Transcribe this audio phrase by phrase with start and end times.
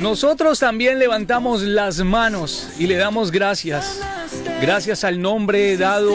[0.00, 4.00] Nosotros también levantamos las manos y le damos gracias.
[4.62, 6.14] Gracias al nombre dado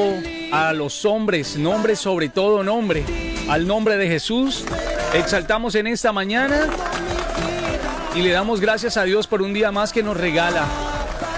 [0.53, 3.03] a los hombres, nombre sobre todo nombre,
[3.49, 4.63] al nombre de Jesús.
[5.13, 6.69] Exaltamos en esta mañana
[8.15, 10.65] y le damos gracias a Dios por un día más que nos regala.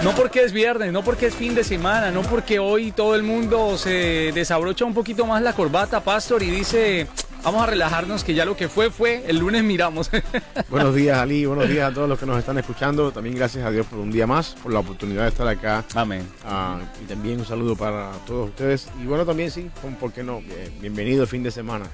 [0.04, 3.24] No porque es viernes, no porque es fin de semana, no porque hoy todo el
[3.24, 7.08] mundo se desabrocha un poquito más la corbata, pastor, y dice,
[7.46, 10.10] Vamos a relajarnos que ya lo que fue fue, el lunes miramos.
[10.68, 13.12] buenos días Ali, buenos días a todos los que nos están escuchando.
[13.12, 15.84] También gracias a Dios por un día más, por la oportunidad de estar acá.
[15.94, 16.28] Amén.
[16.44, 18.88] Ah, y también un saludo para todos ustedes.
[19.00, 19.70] Y bueno, también sí,
[20.00, 20.42] ¿por qué no?
[20.80, 21.86] Bienvenido fin de semana.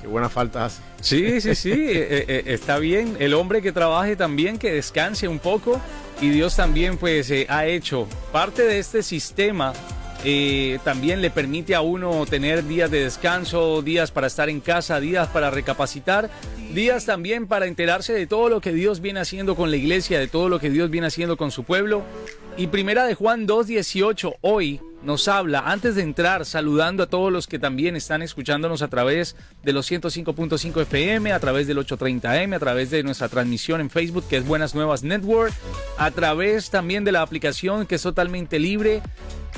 [0.00, 0.82] Qué, buena falta hace.
[1.00, 3.16] Sí, sí, sí, eh, eh, eh, está bien.
[3.20, 5.80] El hombre que trabaje también, que descanse un poco.
[6.20, 9.74] Y Dios también pues ha hecho parte de este sistema
[10.24, 15.00] eh, también le permite a uno tener días de descanso, días para estar en casa,
[15.00, 16.30] días para recapacitar,
[16.72, 20.28] días también para enterarse de todo lo que Dios viene haciendo con la iglesia, de
[20.28, 22.02] todo lo que Dios viene haciendo con su pueblo.
[22.56, 27.46] Y primera de Juan 2.18 hoy nos habla, antes de entrar, saludando a todos los
[27.46, 32.58] que también están escuchándonos a través de los 105.5 FM, a través del 830M, a
[32.58, 35.52] través de nuestra transmisión en Facebook, que es Buenas Nuevas Network,
[35.96, 39.02] a través también de la aplicación que es totalmente libre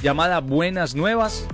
[0.00, 1.46] llamada Buenas Nuevas.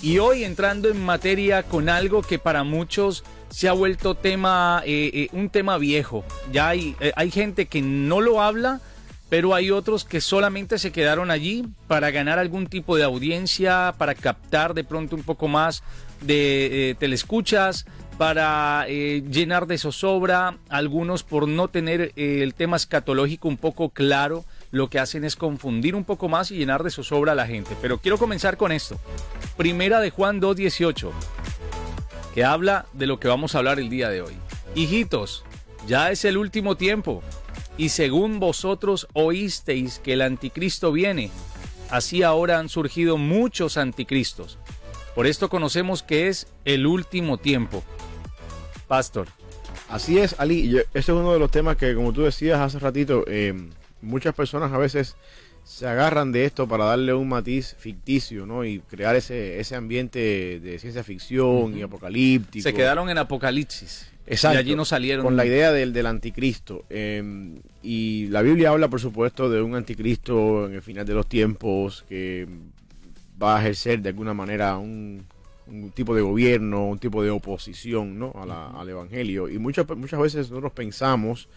[0.00, 5.10] Y hoy entrando en materia con algo que para muchos se ha vuelto tema, eh,
[5.12, 6.24] eh, un tema viejo.
[6.52, 8.80] Ya hay, eh, hay gente que no lo habla,
[9.28, 14.14] pero hay otros que solamente se quedaron allí para ganar algún tipo de audiencia, para
[14.14, 15.82] captar de pronto un poco más
[16.20, 23.90] de telescuchas, para llenar de zozobra, algunos por no tener el tema escatológico un poco
[23.90, 27.46] claro lo que hacen es confundir un poco más y llenar de zozobra a la
[27.46, 27.76] gente.
[27.80, 28.98] Pero quiero comenzar con esto.
[29.56, 31.10] Primera de Juan 2.18,
[32.34, 34.34] que habla de lo que vamos a hablar el día de hoy.
[34.74, 35.44] Hijitos,
[35.86, 37.22] ya es el último tiempo,
[37.78, 41.30] y según vosotros oísteis que el anticristo viene,
[41.90, 44.58] así ahora han surgido muchos anticristos.
[45.14, 47.82] Por esto conocemos que es el último tiempo.
[48.88, 49.28] Pastor.
[49.88, 50.76] Así es, Ali.
[50.76, 53.54] ese es uno de los temas que, como tú decías hace ratito, eh,
[54.02, 55.16] muchas personas a veces
[55.64, 58.64] se agarran de esto para darle un matiz ficticio, ¿no?
[58.64, 62.62] Y crear ese, ese ambiente de ciencia ficción y apocalíptico.
[62.62, 64.10] Se quedaron en Apocalipsis.
[64.30, 64.56] Exacto.
[64.56, 65.24] Y allí no salieron.
[65.24, 66.84] Con la idea del, del anticristo.
[66.90, 71.26] Em, y la Biblia habla, por supuesto, de un anticristo en el final de los
[71.26, 72.46] tiempos que
[73.42, 75.24] va a ejercer de alguna manera un,
[75.94, 78.32] tipo de gobierno, un tipo de oposición, ¿no?
[78.34, 79.48] al evangelio.
[79.48, 81.48] Y muchas, muchas veces nosotros pensamos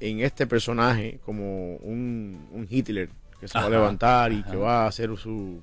[0.00, 3.08] en este personaje como un, Hitler
[3.40, 5.58] que se va a levantar y que va a hacer sus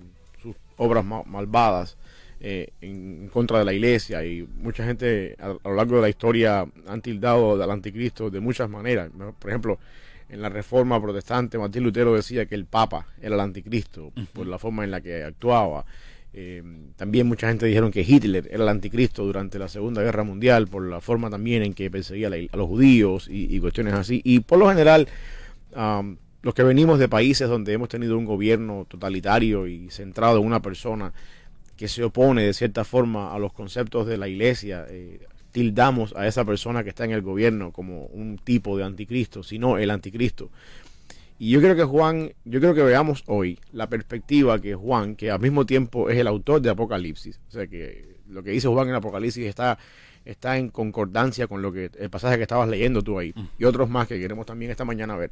[0.78, 1.98] obras malvadas
[2.42, 6.66] eh, en contra de la iglesia y mucha gente a, lo largo de la historia
[6.88, 9.10] han tildado al anticristo de muchas maneras.
[9.38, 9.78] Por ejemplo,
[10.30, 14.58] en la reforma protestante Martín Lutero decía que el Papa era el anticristo por la
[14.58, 15.86] forma en la que actuaba.
[16.32, 16.64] Eh,
[16.96, 20.88] también mucha gente dijeron que Hitler era el anticristo durante la Segunda Guerra Mundial por
[20.88, 24.22] la forma también en que perseguía a los judíos y, cuestiones así.
[24.24, 25.10] Y por lo general,
[26.42, 30.62] los que venimos de países donde hemos tenido un gobierno totalitario y centrado en una
[30.62, 31.12] persona
[31.80, 36.28] que se opone de cierta forma a los conceptos de la iglesia, eh, tildamos a
[36.28, 40.52] esa persona que está en el gobierno como un tipo de anticristo, sino el anticristo.
[41.38, 45.32] Y yo creo que Juan, yo creo que veamos hoy la perspectiva que Juan, que
[45.32, 48.90] al mismo tiempo es el autor de Apocalipsis, o sea que lo que dice Juan
[48.90, 49.78] en Apocalipsis está,
[50.26, 53.90] está en concordancia con lo que el pasaje que estabas leyendo tú ahí, y otros
[53.90, 55.32] más que queremos también esta mañana ver.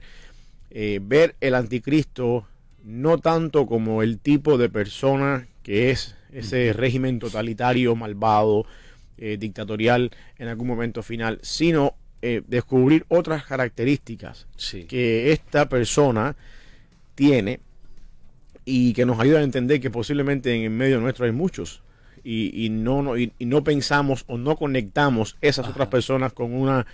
[0.69, 2.47] Eh, ver el anticristo
[2.86, 8.66] no tanto como el tipo de persona que es ese régimen totalitario, malvado,
[9.18, 14.48] eh, dictatorial en algún momento final, sino eh, descubrir otras características
[14.88, 16.36] que esta persona
[17.16, 17.60] tiene
[18.66, 21.81] y que nos ayuda a entender que posiblemente en medio nuestro hay muchos
[22.24, 26.86] y, no, no y, no pensamos o no conectamos esas otras personas con una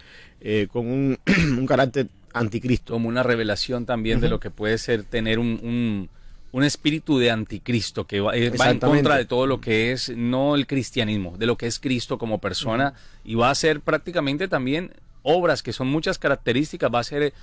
[0.41, 0.87] eh, con
[1.57, 2.93] un, carácter anticristo.
[2.93, 6.09] Como una revelación también de lo que puede ser tener un, un,
[6.61, 10.67] espíritu de anticristo que va, eh, en contra de todo lo que es no el
[10.67, 12.93] cristianismo de lo que es Cristo como persona.
[13.23, 14.91] Y va a ser prácticamente también
[15.23, 17.33] obras que son muchas características, va a ser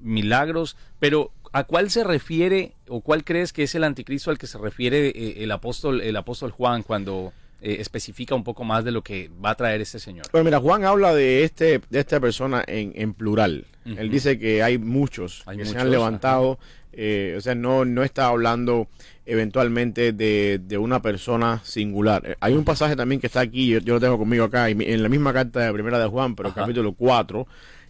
[0.00, 4.46] milagros, pero ¿a cuál se refiere o cuál crees que es el anticristo al que
[4.46, 7.32] se refiere eh, el apóstol el apóstol Juan cuando
[7.64, 10.26] eh, especifica un poco más de lo que va a traer este señor?
[10.30, 13.64] Pues mira, Juan habla de este de esta persona en, en plural.
[13.86, 16.58] Él dice que hay muchos que se han levantado,
[16.92, 18.88] eh, o sea, no, no está hablando
[19.26, 22.22] eventualmente de, de, una persona singular.
[22.26, 25.08] Eh, hay un pasaje también que está aquí, yo, lo tengo conmigo acá, en la
[25.08, 27.46] misma carta de primera de Juan, pero capítulo 4,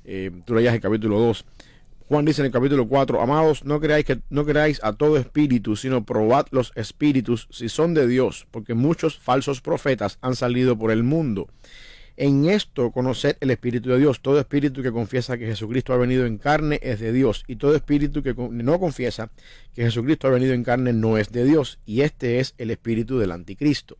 [0.06, 1.44] Eh, tú leías el capítulo 2.
[2.06, 5.74] Juan dice en el capítulo 4, amados, no creáis, que, no creáis a todo espíritu,
[5.74, 10.90] sino probad los espíritus si son de Dios, porque muchos falsos profetas han salido por
[10.90, 11.48] el mundo.
[12.16, 14.20] En esto conoced el Espíritu de Dios.
[14.20, 17.44] Todo espíritu que confiesa que Jesucristo ha venido en carne es de Dios.
[17.48, 19.30] Y todo espíritu que no confiesa
[19.74, 21.80] que Jesucristo ha venido en carne no es de Dios.
[21.84, 23.98] Y este es el espíritu del anticristo.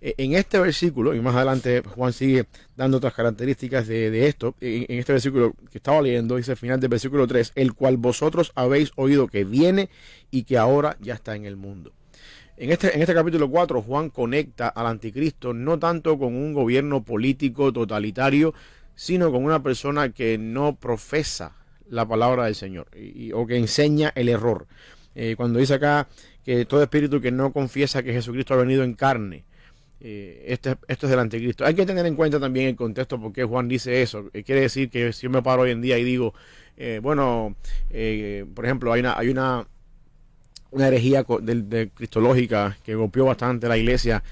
[0.00, 4.98] E, en este versículo, y más adelante Juan sigue dando otras características de, esto, en,
[4.98, 8.90] este versículo que estaba leyendo, dice al final del versículo 3, el cual vosotros habéis
[8.96, 9.88] oído que viene
[10.32, 11.92] y que ahora ya está en el mundo.
[12.56, 17.02] En este, en este capítulo 4, Juan conecta al anticristo no tanto con un gobierno
[17.02, 18.52] político totalitario,
[18.94, 21.56] sino con una persona que no profesa
[21.88, 22.88] la palabra del Señor
[23.34, 24.66] o que enseña el error.
[25.14, 26.08] Eh, cuando dice acá
[26.44, 29.44] que todo espíritu que no confiesa que Jesucristo ha venido en carne,
[30.00, 31.64] eh, este, esto es del anticristo.
[31.64, 34.28] Hay que tener en cuenta también el contexto porque Juan dice eso.
[34.34, 36.34] Eh, quiere decir que si yo me paro hoy en día y digo,
[37.00, 37.54] bueno,
[38.54, 39.68] por ejemplo, hay una, hay una
[40.72, 44.22] una herejía de, cristológica que golpeó bastante la iglesia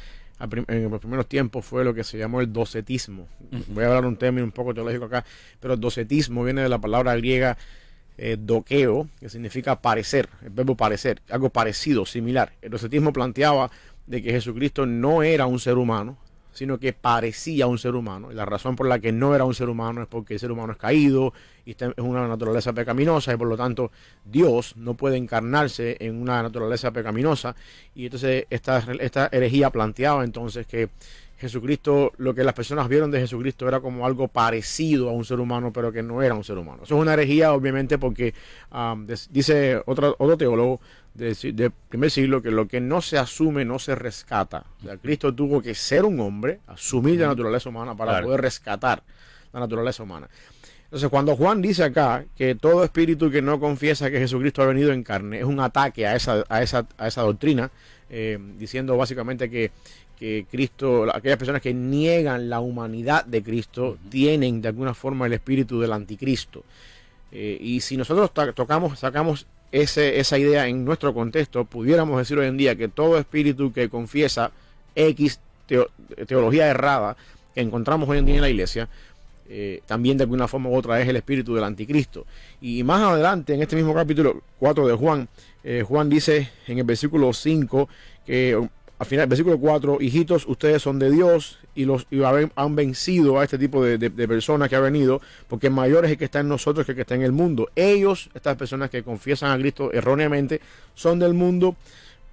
[0.69, 3.29] en los primeros tiempos fue lo que se llamó el docetismo.
[3.69, 5.25] Voy a hablar un término un poco teológico acá,
[5.61, 7.59] pero el docetismo viene de la palabra griega
[8.17, 12.53] eh, doqueo, que significa parecer, el verbo parecer, algo parecido, similar.
[12.63, 13.71] El docetismo planteaba
[14.07, 16.17] de que Jesucristo no era un ser humano,
[16.52, 18.32] sino que parecía un ser humano.
[18.32, 20.52] Y la razón por la que no era un ser humano es porque el ser
[20.52, 21.32] humano es caído
[21.64, 23.91] y es una naturaleza pecaminosa y por lo tanto
[24.25, 27.55] Dios no puede encarnarse en una naturaleza pecaminosa.
[27.94, 30.88] Y entonces esta, esta herejía planteaba entonces que
[31.41, 35.41] Jesucristo, lo que las personas vieron de Jesucristo era como algo parecido a un ser
[35.41, 36.82] humano, pero que no era un ser humano.
[36.82, 38.35] Eso es una herejía, obviamente, porque
[38.70, 40.81] um, dice otro, otro teólogo
[41.15, 44.65] del primer siglo que lo que no se asume no se rescata.
[44.81, 49.03] O sea, Cristo tuvo que ser un hombre, asumir la naturaleza humana para poder rescatar
[49.53, 50.29] la naturaleza humana.
[50.85, 54.93] Entonces, cuando Juan dice acá que todo espíritu que no confiesa que Jesucristo ha venido
[54.93, 57.71] en carne es un ataque a esa, a esa, a esa doctrina,
[58.09, 59.71] eh, diciendo básicamente que,
[60.19, 65.33] que Cristo, aquellas personas que niegan la humanidad de Cristo, tienen de alguna forma el
[65.33, 66.65] espíritu del anticristo.
[67.31, 72.46] Eh, y si nosotros tocamos, sacamos ese, esa idea en nuestro contexto, pudiéramos decir hoy
[72.46, 74.50] en día que todo espíritu que confiesa
[74.94, 75.40] X
[76.26, 77.17] teología errada
[77.55, 78.88] que encontramos hoy en día en la iglesia,
[79.49, 82.26] eh, también de alguna forma u otra es el espíritu del anticristo.
[82.61, 85.28] Y más adelante, en este mismo capítulo 4 de Juan,
[85.64, 87.88] eh, Juan dice en el versículo 5
[88.26, 88.69] que
[89.00, 92.06] al final, versículo 4, hijitos, ustedes son de Dios y los
[92.55, 96.26] han vencido a este tipo de, personas que ha venido, porque mayor es el que
[96.26, 97.70] está en nosotros que el que está en el mundo.
[97.75, 100.61] Ellos, estas personas que confiesan a Cristo erróneamente,
[100.94, 101.76] son del mundo,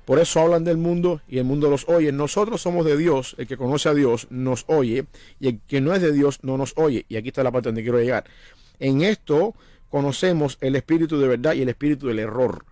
[0.04, 2.12] por eso hablan del mundo y el mundo los oye.
[2.12, 5.06] Nosotros somos de Dios, el que conoce a Dios nos oye,
[5.40, 7.06] y el que no es de Dios no nos oye.
[7.08, 8.26] Y aquí está la parte donde quiero llegar.
[8.78, 9.56] En esto
[9.90, 12.66] conocemos el espíritu de verdad y el espíritu del error.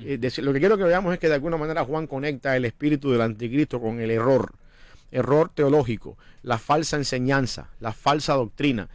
[0.00, 3.10] Eh, lo que quiero que veamos es que de alguna manera Juan conecta el espíritu
[3.10, 4.54] del anticristo con el error,
[5.10, 8.88] error teológico, la falsa enseñanza, la falsa doctrina.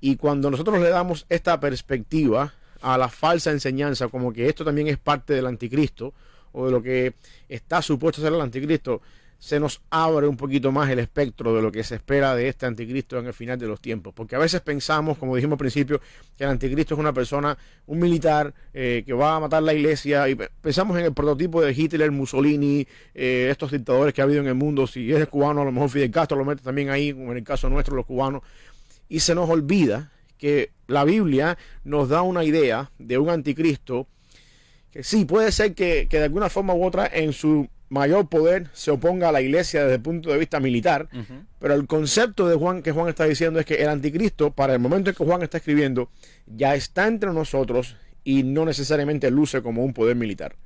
[0.00, 4.88] Y cuando nosotros le damos esta perspectiva a la falsa enseñanza, como que esto también
[4.88, 6.12] es parte del anticristo,
[6.52, 7.14] o de lo que
[7.48, 9.00] está supuesto ser el anticristo,
[9.42, 12.64] se nos abre un poquito más el espectro de lo que se espera de este
[12.64, 14.14] anticristo en el final de los tiempos.
[14.14, 16.00] Porque a veces pensamos, como dijimos al principio,
[16.38, 20.28] que el anticristo es una persona, un militar eh, que va a matar la iglesia.
[20.28, 24.46] Y pensamos en el prototipo de Hitler, Mussolini, eh, estos dictadores que ha habido en
[24.46, 24.86] el mundo.
[24.86, 27.44] Si es cubano, a lo mejor Fidel Castro lo mete también ahí, como en el
[27.44, 28.42] caso nuestro, los cubanos.
[29.08, 34.06] Y se nos olvida que la Biblia nos da una idea de un anticristo
[34.92, 38.68] que sí, puede ser que, que de alguna forma u otra en su mayor poder
[38.72, 41.08] se oponga a la iglesia desde el punto de vista militar,
[41.58, 44.78] pero el concepto de Juan que Juan está diciendo es que el anticristo, para el
[44.78, 46.08] momento en que Juan está escribiendo,
[46.46, 50.56] ya está entre nosotros y no necesariamente luce como un poder militar.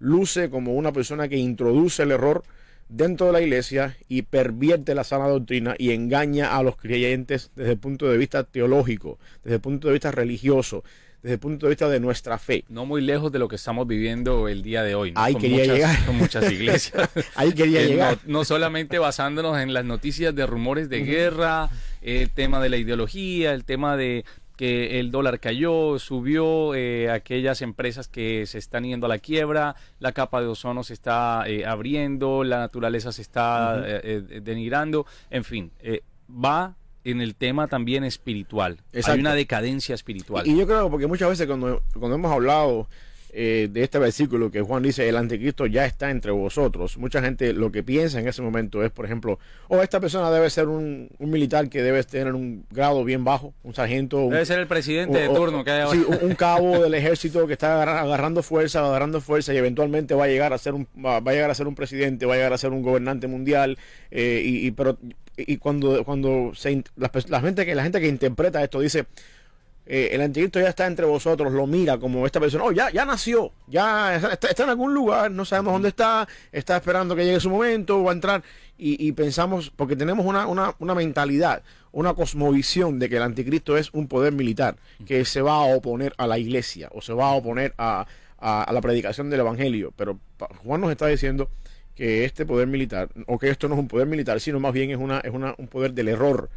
[0.00, 2.42] Luce como una persona que introduce el error
[2.88, 7.72] dentro de la iglesia y pervierte la sana doctrina y engaña a los creyentes desde
[7.72, 10.82] el punto de vista teológico, desde el punto de vista religioso,
[11.22, 12.64] desde el punto de vista de nuestra fe.
[12.68, 15.12] No muy lejos de lo que estamos viviendo el día de hoy.
[15.14, 16.04] Ahí quería llegar.
[16.04, 17.08] Con muchas iglesias.
[17.36, 18.18] Ahí quería eh, llegar.
[18.26, 23.52] No, solamente basándonos en las noticias de rumores de guerra, el tema de la ideología,
[23.52, 24.24] el tema de
[24.56, 29.76] que el dólar cayó, subió, eh, aquellas empresas que se están yendo a la quiebra,
[30.00, 35.72] la capa de ozono se está eh, abriendo, la naturaleza se está denigrando, en fin,
[36.28, 38.78] va en el tema también espiritual.
[39.04, 40.46] Hay una decadencia espiritual.
[40.46, 42.88] Y, yo creo, porque muchas veces cuando, cuando hemos hablado
[43.34, 46.98] eh, de este versículo que Juan dice, el anticristo ya está entre vosotros.
[46.98, 50.30] Mucha gente lo que piensa en ese momento es, por ejemplo, o oh, esta persona
[50.30, 54.28] debe ser un, militar que debe tener un grado bien bajo, un sargento.
[54.28, 57.82] Debe ser el presidente de turno que hay Sí, un, cabo del ejército que está
[58.02, 61.50] agarrando fuerza, agarrando fuerza y eventualmente va a llegar a ser un, va a llegar
[61.50, 63.78] a ser un presidente, va a llegar a ser un gobernante mundial.
[64.10, 64.98] Eh, y, pero
[65.36, 69.06] y cuando cuando se, la, gente que la gente que interpreta esto dice
[69.84, 73.04] eh, el anticristo ya está entre vosotros, lo mira como esta persona, oh, ya, ya
[73.04, 77.50] nació, ya está, en algún lugar, no sabemos dónde está, está esperando que llegue su
[77.50, 78.42] momento, va a entrar,
[78.84, 81.62] y, pensamos, porque tenemos una, una, una, mentalidad,
[81.92, 84.74] una cosmovisión de que el anticristo es un poder militar,
[85.06, 88.06] que se va a oponer a la iglesia, o se va a oponer a,
[88.38, 90.18] a la predicación del evangelio, pero
[90.64, 91.48] Juan nos está diciendo
[91.94, 94.90] que este poder militar, o que esto no es un poder militar, sino más bien
[94.90, 96.50] es, una, es una, un poder del error,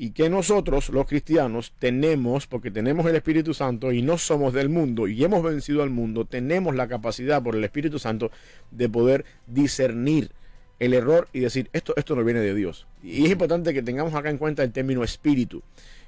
[0.00, 4.68] y que nosotros, los cristianos, tenemos, porque tenemos el Espíritu Santo y no somos del
[4.68, 8.30] mundo y hemos vencido al mundo, tenemos la capacidad por el Espíritu Santo
[8.70, 10.30] de poder discernir
[10.78, 12.86] el error y decir, esto, esto no viene de Dios.
[13.02, 15.64] Y es importante que tengamos acá en cuenta el término espíritu.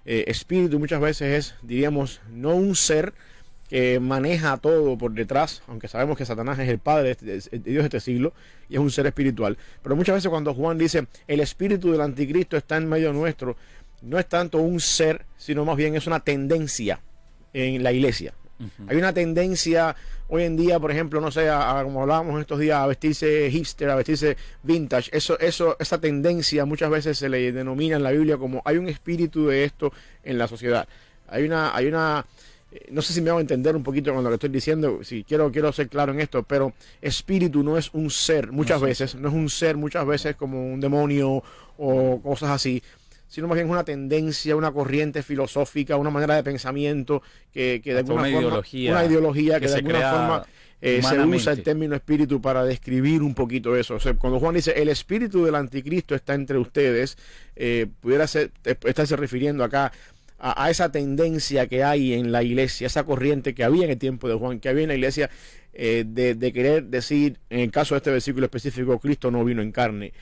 [0.07, 3.13] Eh, espíritu muchas veces es, diríamos, no un ser
[3.69, 7.83] que maneja todo por detrás, aunque sabemos que Satanás es el padre de, de Dios
[7.83, 8.33] de este siglo
[8.69, 9.57] y es un ser espiritual.
[9.81, 13.57] Pero muchas veces cuando Juan dice, el espíritu del anticristo está en medio nuestro,
[14.03, 17.01] no es tanto un ser, sino más bien es una tendencia
[17.53, 18.35] en la iglesia.
[18.89, 19.97] Hay una tendencia
[20.29, 21.49] hoy en día, por ejemplo, no sé,
[21.83, 25.11] como hablábamos estos días, a vestirse hipster, a vestirse vintage.
[25.17, 28.89] Eso, eso, esa tendencia muchas veces se le denomina en la Biblia como hay un
[28.89, 29.93] espíritu de esto
[30.23, 30.87] en la sociedad.
[31.29, 32.27] Hay una, hay una,
[32.71, 35.25] eh, no sé si me hago entender un poquito con lo que estoy diciendo, si
[35.25, 39.29] quiero, quiero ser claro en esto, pero espíritu no es un ser muchas veces, no
[39.29, 41.43] es un ser muchas veces como un demonio
[41.79, 42.83] o cosas así,
[43.31, 47.23] sino más bien es una tendencia, una corriente filosófica, una manera de pensamiento
[47.53, 50.47] que, de alguna una forma, ideología una ideología que, de alguna forma
[50.83, 53.95] eh, se usa el término espíritu para describir un poquito eso.
[53.95, 57.17] O sea, cuando Juan dice el espíritu del anticristo está entre ustedes,
[57.55, 59.93] eh, pudiera ser, estarse refiriendo acá
[60.41, 64.29] a, esa tendencia que hay en la iglesia, esa corriente que había en el tiempo
[64.29, 65.31] de Juan, que había en la iglesia
[65.73, 69.71] eh, de, querer decir, en el caso de este versículo específico, Cristo no vino en
[69.71, 70.15] carne.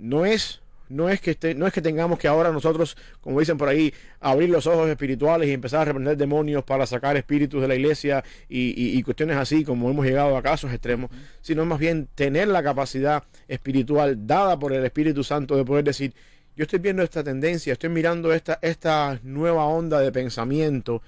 [0.00, 3.58] no es no es que esté, no es que tengamos que ahora nosotros, como dicen
[3.58, 7.68] por ahí, abrir los ojos espirituales y empezar a reprender demonios para sacar espíritus de
[7.68, 12.48] la iglesia y, cuestiones así, como hemos llegado a casos extremos, sino más bien tener
[12.48, 16.12] la capacidad espiritual dada por el Espíritu Santo de poder decir,
[16.56, 21.02] yo estoy viendo esta tendencia, estoy mirando esta, esta nueva onda de pensamiento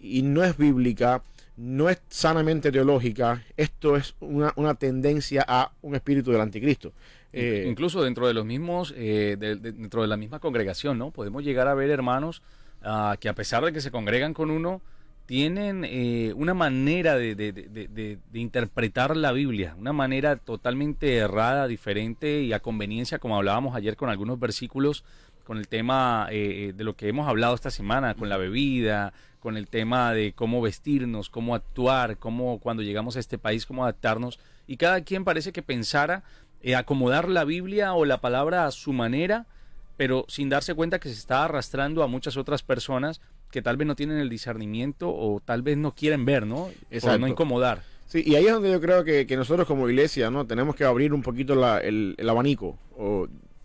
[0.00, 1.22] y no es bíblica,
[1.56, 6.92] no es sanamente teológica, esto es una, una tendencia a un espíritu del anticristo.
[7.36, 11.10] Eh, incluso dentro de los mismos, eh, dentro de la misma congregación, ¿no?
[11.10, 12.42] Podemos llegar a ver hermanos
[12.82, 14.80] ah, que a pesar de que se congregan con uno,
[15.26, 22.60] tienen eh, una manera de, interpretar la Biblia, una manera totalmente errada, diferente y a
[22.60, 25.02] conveniencia, como hablábamos ayer con algunos versículos,
[25.44, 29.12] con el tema de lo que hemos hablado esta semana, con la bebida,
[29.44, 33.82] con el tema de cómo vestirnos, cómo actuar, cómo cuando llegamos a este país, cómo
[33.82, 34.38] adaptarnos.
[34.66, 36.22] Y cada quien parece que pensara
[36.64, 39.46] eh, acomodar la Biblia o la palabra a su manera,
[39.98, 43.86] pero sin darse cuenta que se está arrastrando a muchas otras personas que tal vez
[43.86, 46.70] no tienen el discernimiento o tal vez no quieren ver, ¿no?
[47.02, 47.82] Para no incomodar.
[48.06, 50.46] Sí, y ahí es donde yo creo que, nosotros como iglesia, ¿no?
[50.46, 52.78] Tenemos que abrir un poquito el, abanico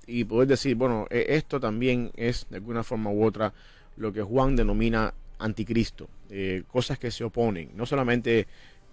[0.05, 3.53] y poder decir, bueno, e, esto también es de alguna forma u otra
[3.95, 8.45] lo que Juan denomina anticristo, eh, cosas que se oponen, no solamente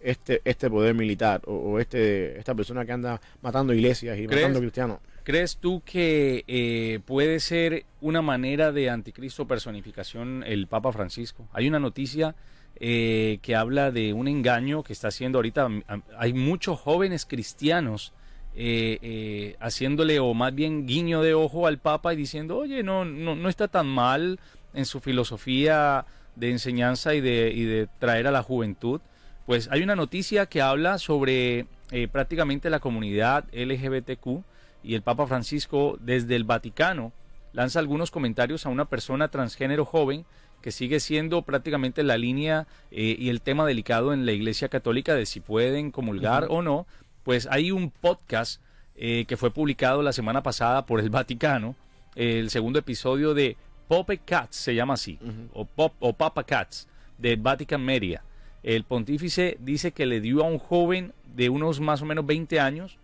[0.07, 4.99] este, este poder militar o, este, esta persona que anda matando iglesias y matando cristianos.
[5.25, 11.49] ¿Crees tú que eh, puede ser una manera de anticristo personificación el Papa Francisco?
[11.53, 12.37] Hay una noticia
[12.77, 15.69] eh, que habla de un engaño que está haciendo ahorita.
[16.17, 18.13] Hay muchos jóvenes cristianos
[18.55, 23.35] eh, haciéndole o más bien guiño de ojo al Papa y diciendo, oye, no, no,
[23.35, 24.39] no está tan mal
[24.73, 29.01] en su filosofía de enseñanza y de, y de traer a la juventud.
[29.47, 34.43] Pues hay una noticia que habla sobre eh, prácticamente la comunidad LGBTQ
[34.83, 37.13] y el Papa Francisco desde el Vaticano
[37.53, 40.25] lanza algunos comentarios a una persona transgénero joven
[40.63, 45.15] que sigue siendo prácticamente la línea eh, y el tema delicado en la Iglesia Católica
[45.15, 46.89] de si pueden comulgar o no.
[47.23, 48.61] Pues hay un podcast
[48.97, 51.77] eh, que fue publicado la semana pasada por el Vaticano,
[52.17, 55.21] el segundo episodio de Pope Cats, se llama así,
[55.53, 58.23] o, Pop, o Papa Cats, de Vatican Media.
[58.67, 62.59] El pontífice dice que le dio a un joven de unos más o menos 20
[62.59, 62.99] años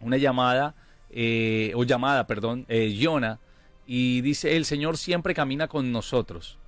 [0.00, 0.74] una llamada,
[1.10, 3.38] eh, o llamada, perdón, eh, Yona,
[3.86, 6.58] y dice, el Señor siempre camina con nosotros.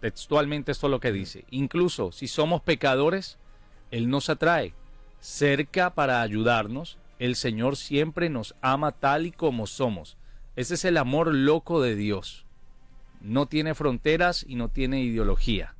[0.00, 1.44] Textualmente esto es lo que dice.
[1.50, 3.36] Incluso si somos pecadores,
[3.90, 4.74] Él nos atrae
[5.20, 6.98] cerca para ayudarnos.
[7.18, 10.16] El Señor siempre nos ama tal y como somos.
[10.54, 12.44] Ese es el amor loco de Dios.
[13.20, 15.74] No tiene fronteras y no tiene ideología.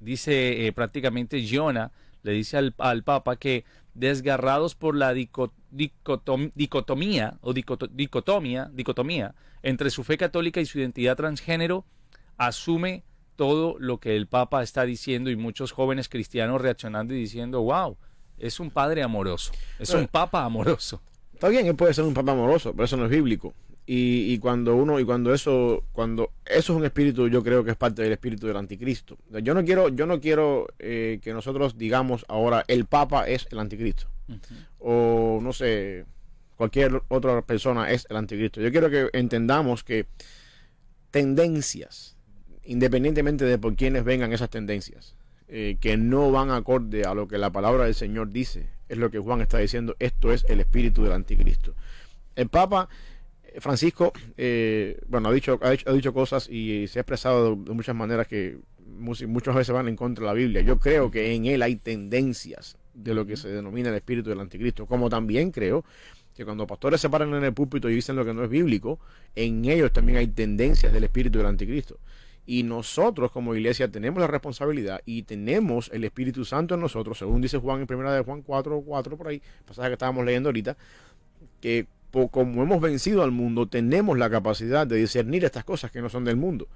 [0.00, 8.70] Dice eh, prácticamente Jonah, le dice al, Papa que desgarrados por la dicotomía o dicotomía,
[8.72, 11.86] dicotomía entre su fe católica y su identidad transgénero,
[12.36, 13.04] asume
[13.36, 17.96] todo lo que el Papa está diciendo y muchos jóvenes cristianos reaccionando y diciendo, wow,
[18.38, 21.00] es un padre amoroso, es un papa amoroso.
[21.32, 23.54] Está bien, él puede ser un papa amoroso, pero eso no es bíblico.
[23.88, 27.70] Y, y, cuando uno y cuando eso cuando eso es un espíritu yo creo que
[27.70, 29.16] es parte del espíritu del anticristo.
[29.42, 33.60] Yo no quiero yo no quiero eh, que nosotros digamos ahora el papa es el
[33.60, 34.08] anticristo.
[34.80, 36.04] O no sé
[36.56, 38.60] cualquier otra persona es el anticristo.
[38.60, 40.06] Yo quiero que entendamos que
[41.12, 42.16] tendencias
[42.64, 45.14] independientemente de por quiénes vengan esas tendencias
[45.48, 49.10] eh, que no van acorde a lo que la palabra del Señor dice es lo
[49.10, 51.74] que Juan está diciendo esto es el espíritu del anticristo.
[52.34, 52.88] El papa
[53.60, 58.26] Francisco, eh, bueno, ha dicho, ha dicho, cosas y se ha expresado de, muchas maneras
[58.26, 60.60] que muchas veces van en contra de la Biblia.
[60.62, 64.40] Yo creo que en él hay tendencias de lo que se denomina el espíritu del
[64.40, 65.84] anticristo, como también creo
[66.34, 68.98] que cuando pastores se paran en el púlpito y dicen lo que no es bíblico,
[69.34, 71.98] en ellos también hay tendencias del espíritu del anticristo.
[72.44, 77.40] Y nosotros como iglesia tenemos la responsabilidad y tenemos el Espíritu Santo en nosotros, según
[77.40, 80.76] dice Juan en primera de Juan 4, 4 por ahí, pasaje que estábamos leyendo ahorita,
[81.60, 81.88] que
[82.30, 86.24] como hemos vencido al mundo, tenemos la capacidad de discernir estas cosas que no son
[86.24, 86.66] del mundo,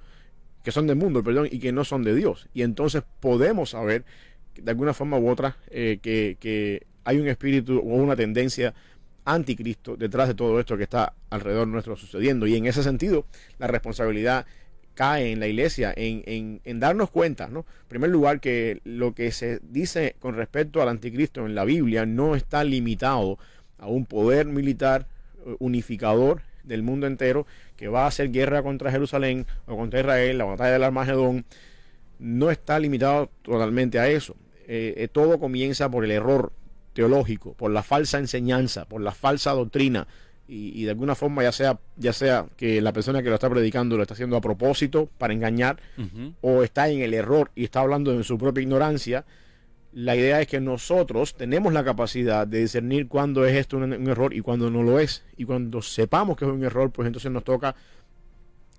[0.63, 2.47] que son del mundo, perdón, y que no son de Dios.
[2.53, 4.05] Y entonces podemos saber,
[4.55, 8.73] de alguna forma u otra, eh, que, que hay un espíritu o una tendencia
[9.25, 12.45] anticristo detrás de todo esto que está alrededor nuestro sucediendo.
[12.47, 13.25] Y en ese sentido,
[13.57, 14.45] la responsabilidad
[14.93, 17.65] cae en la iglesia en, en, en, darnos cuenta, ¿no?
[17.83, 22.05] En primer lugar, que lo que se dice con respecto al anticristo en la Biblia
[22.05, 23.39] no está limitado
[23.77, 25.07] a un poder militar
[25.59, 30.45] unificador del mundo entero que va a hacer guerra contra Jerusalén o contra Israel, la
[30.45, 31.45] batalla del Armagedón,
[32.19, 34.35] no está limitado totalmente a eso.
[34.67, 36.51] Eh, eh, todo comienza por el error
[36.93, 40.07] teológico, por la falsa enseñanza, por la falsa doctrina
[40.47, 43.95] y, de alguna forma ya sea ya sea que la persona que lo está predicando
[43.95, 45.77] lo está haciendo a propósito para engañar
[46.41, 49.23] o está en el error y está hablando en su propia ignorancia
[49.93, 54.33] la idea es que nosotros tenemos la capacidad de discernir cuándo es esto un, error
[54.33, 55.23] y cuándo no lo es.
[55.37, 57.75] Y cuando sepamos que es un error, pues entonces nos toca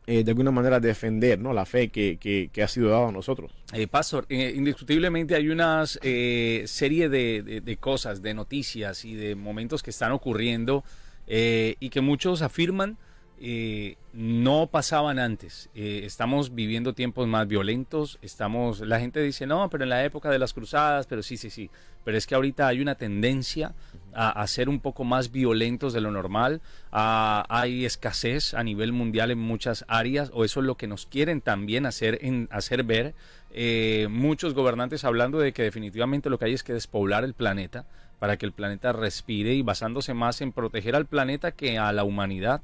[0.07, 1.53] eh, de alguna manera defender ¿no?
[1.53, 3.53] la fe que, que, ha sido dada a nosotros.
[3.72, 9.35] Eh, Pastor, eh, indiscutiblemente hay una eh, serie de, de, cosas, de noticias y de
[9.35, 10.85] momentos que están ocurriendo
[11.27, 12.98] y que muchos afirman
[13.44, 15.68] eh, no pasaban antes.
[15.74, 18.20] Eh, estamos viviendo tiempos más violentos.
[18.22, 21.50] Estamos, la gente dice no, pero en la época de las cruzadas, pero sí, sí,
[21.50, 21.68] sí.
[22.05, 23.74] Pero es que ahorita hay una tendencia
[24.14, 26.61] a, ser un poco más violentos de lo normal.
[26.92, 31.40] hay escasez a nivel mundial en muchas áreas, o eso es lo que nos quieren
[31.40, 33.14] también hacer, en, hacer ver.
[33.50, 37.87] Eh, muchos gobernantes hablando de que definitivamente lo que hay es que despoblar el planeta
[38.20, 42.05] para que el planeta respire y basándose más en proteger al planeta que a la
[42.05, 42.62] humanidad.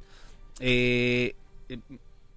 [0.61, 1.35] Eh,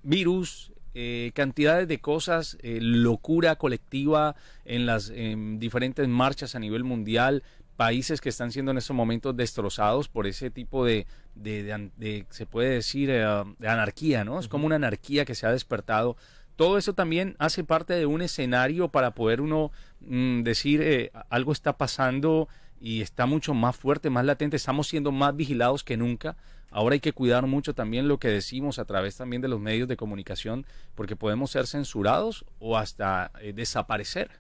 [0.04, 5.12] virus, eh, cantidades de cosas, eh, locura colectiva en las
[5.58, 7.44] diferentes marchas a nivel mundial,
[7.78, 12.70] países que están siendo en estos momentos destrozados por ese tipo de, de, se puede
[12.72, 14.40] decir, de anarquía, ¿no?
[14.40, 16.16] Es como una anarquía que se ha despertado.
[16.56, 21.78] Todo eso también hace parte de un escenario para poder uno mm, decir algo está
[21.78, 22.50] pasando
[22.82, 26.36] y está mucho más fuerte, más latente, estamos siendo más vigilados que nunca.
[26.72, 29.88] Ahora hay que cuidar mucho también lo que decimos a través también de los medios
[29.88, 30.66] de comunicación,
[30.96, 34.32] porque podemos ser censurados o hasta eh, desaparecer.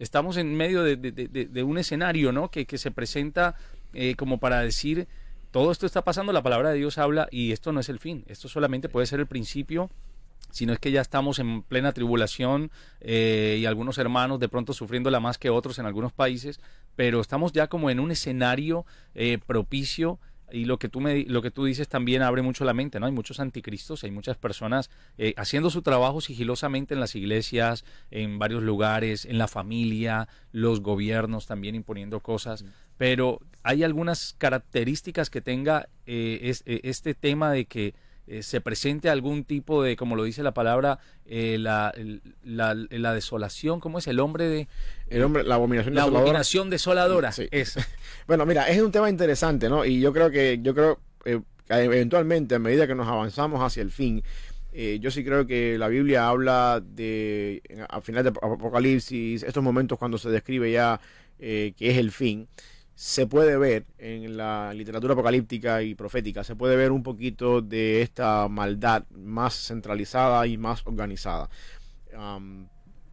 [0.00, 2.50] Estamos en medio de, un escenario ¿no?
[2.50, 3.54] que, se presenta
[3.92, 5.06] eh, como para decir,
[5.52, 8.24] todo esto está pasando, la palabra de Dios habla y esto no es el fin,
[8.26, 9.90] esto solamente puede ser el principio
[10.54, 15.18] sino es que ya estamos en plena tribulación eh, y algunos hermanos de pronto sufriéndola
[15.18, 16.60] más que otros en algunos países,
[16.94, 18.86] pero estamos ya como en un escenario
[19.16, 20.20] eh, propicio
[20.52, 23.06] y lo que tú me lo que tú dices también abre mucho la mente no
[23.06, 28.38] hay muchos anticristos hay muchas personas eh, haciendo su trabajo sigilosamente en las iglesias en
[28.38, 32.64] varios lugares en la familia los gobiernos también imponiendo cosas
[32.98, 37.94] pero hay algunas características que tenga este tema de que
[38.26, 41.92] eh, se presente algún tipo de, como lo dice la palabra, eh, la,
[42.42, 44.06] la, desolación, ¿cómo es?
[44.06, 44.68] El hombre de...
[45.08, 47.30] El hombre, la abominación la abominación desoladora.
[47.50, 47.76] Es.
[48.26, 49.84] bueno, mira, es un tema interesante, ¿no?
[49.84, 53.82] Y yo creo que, yo creo, eh, que eventualmente, a medida que nos avanzamos hacia
[53.82, 54.22] el fin,
[54.76, 60.00] Eh, yo sí creo que la Biblia habla de, al final de Apocalipsis, estos momentos
[60.00, 61.00] cuando se describe ya
[61.38, 62.48] eh, que es el fin,
[62.94, 68.02] se puede ver en la literatura apocalíptica y profética, se puede ver un poquito de
[68.02, 71.50] esta maldad más centralizada y más organizada.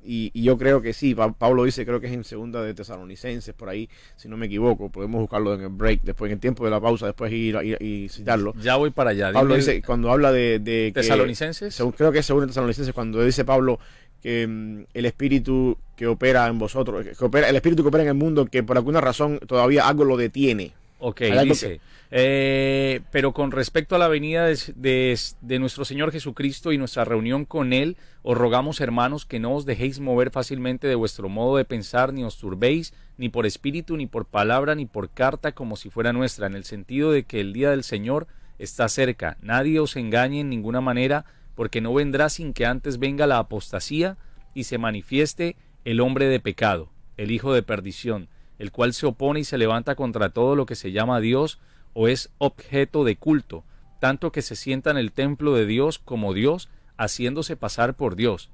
[0.04, 3.70] y, yo creo que sí, Pablo dice, creo que es en segunda de Tesalonicenses, por
[3.70, 6.70] ahí, si no me equivoco, podemos buscarlo en el break, después en el tiempo de
[6.70, 8.54] la pausa, después ir, y citarlo.
[8.62, 9.32] Ya voy para allá.
[9.32, 10.92] Pablo dice, cuando habla de...
[10.94, 11.82] ¿Tesalonicenses?
[11.98, 13.80] creo que es segunda de Tesalonicenses, cuando dice Pablo
[14.22, 18.10] que mm, el espíritu que opera en vosotros, que opera, el espíritu que opera en
[18.10, 20.74] el mundo, que por alguna razón todavía algo lo detiene.
[21.04, 21.82] Ok, dice,
[22.12, 27.46] eh, pero con respecto a la venida de, de, nuestro Señor Jesucristo y nuestra reunión
[27.46, 31.66] con Él, os rogamos, hermanos, que no os dejéis mover fácilmente de vuestro modo de
[31.66, 35.90] pensar, ni os turbéis, ni por espíritu, ni por palabra, ni por carta, como si
[35.90, 38.28] fuera nuestra, en el sentido de que el día del Señor
[38.60, 39.38] está cerca.
[39.42, 41.26] Nadie os engañe en ninguna manera,
[41.62, 44.18] porque no vendrá sin que antes venga la apostasía
[44.56, 49.42] y se manifieste el hombre de pecado, el hijo de perdición, el cual se opone
[49.42, 51.60] y se levanta contra todo lo que se llama Dios
[51.94, 53.64] o es objeto de culto,
[54.00, 58.50] tanto que se sienta en el templo de Dios como Dios, haciéndose pasar por Dios.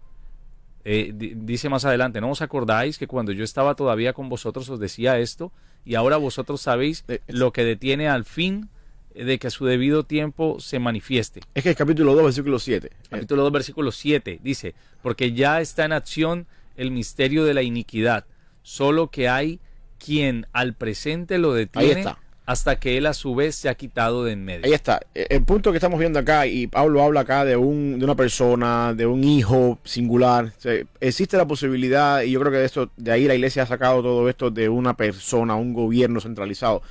[0.83, 4.81] Eh, dice más adelante, ¿no os acordáis que cuando yo estaba todavía con vosotros os
[4.81, 5.53] decía esto?
[5.85, 8.67] Y ahora vosotros sabéis eh, lo que detiene al fin
[9.23, 11.41] de que a su debido tiempo se manifieste.
[11.53, 12.91] Es que el capítulo 2, versículo 7.
[13.09, 18.25] Capítulo 2, versículo 7 dice, porque ya está en acción el misterio de la iniquidad,
[18.61, 19.59] solo que hay
[19.97, 22.05] quien al presente lo detiene
[22.45, 24.65] hasta que él a su vez se ha quitado de en medio.
[24.65, 25.01] Ahí está.
[25.13, 28.93] El punto que estamos viendo acá, y Pablo habla acá de, un, de una persona,
[28.93, 30.53] de un hijo singular.
[31.01, 34.01] existe la posibilidad, y yo creo que de, esto, de ahí la iglesia ha sacado
[34.01, 36.81] todo esto de una persona, un gobierno centralizado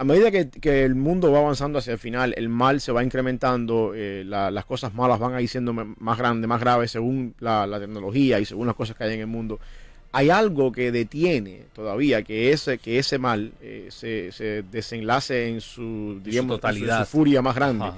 [0.00, 3.92] a medida que, el mundo va avanzando hacia el final, el mal se va incrementando,
[3.94, 8.46] eh, las cosas malas van ahí siendo más grandes, más graves según la, tecnología y
[8.46, 9.60] según las cosas que hay en el mundo.
[10.12, 16.18] Hay algo que detiene todavía que ese, que ese mal eh, se, desenlace en su,
[16.48, 17.06] totalidad.
[17.06, 17.90] furia más grande.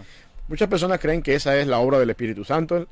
[0.49, 2.85] Muchas personas creen que esa es la obra del Espíritu Santo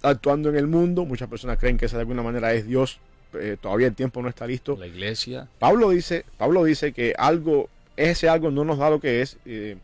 [0.00, 1.04] actuando en el mundo.
[1.04, 3.00] Muchas personas creen que esa de alguna manera es Dios.
[3.32, 4.76] Eh, todavía el tiempo no está listo.
[4.78, 5.48] La iglesia.
[5.58, 9.38] Pablo dice, Pablo dice que algo ese algo no nos da lo que es.
[9.44, 9.76] Eh,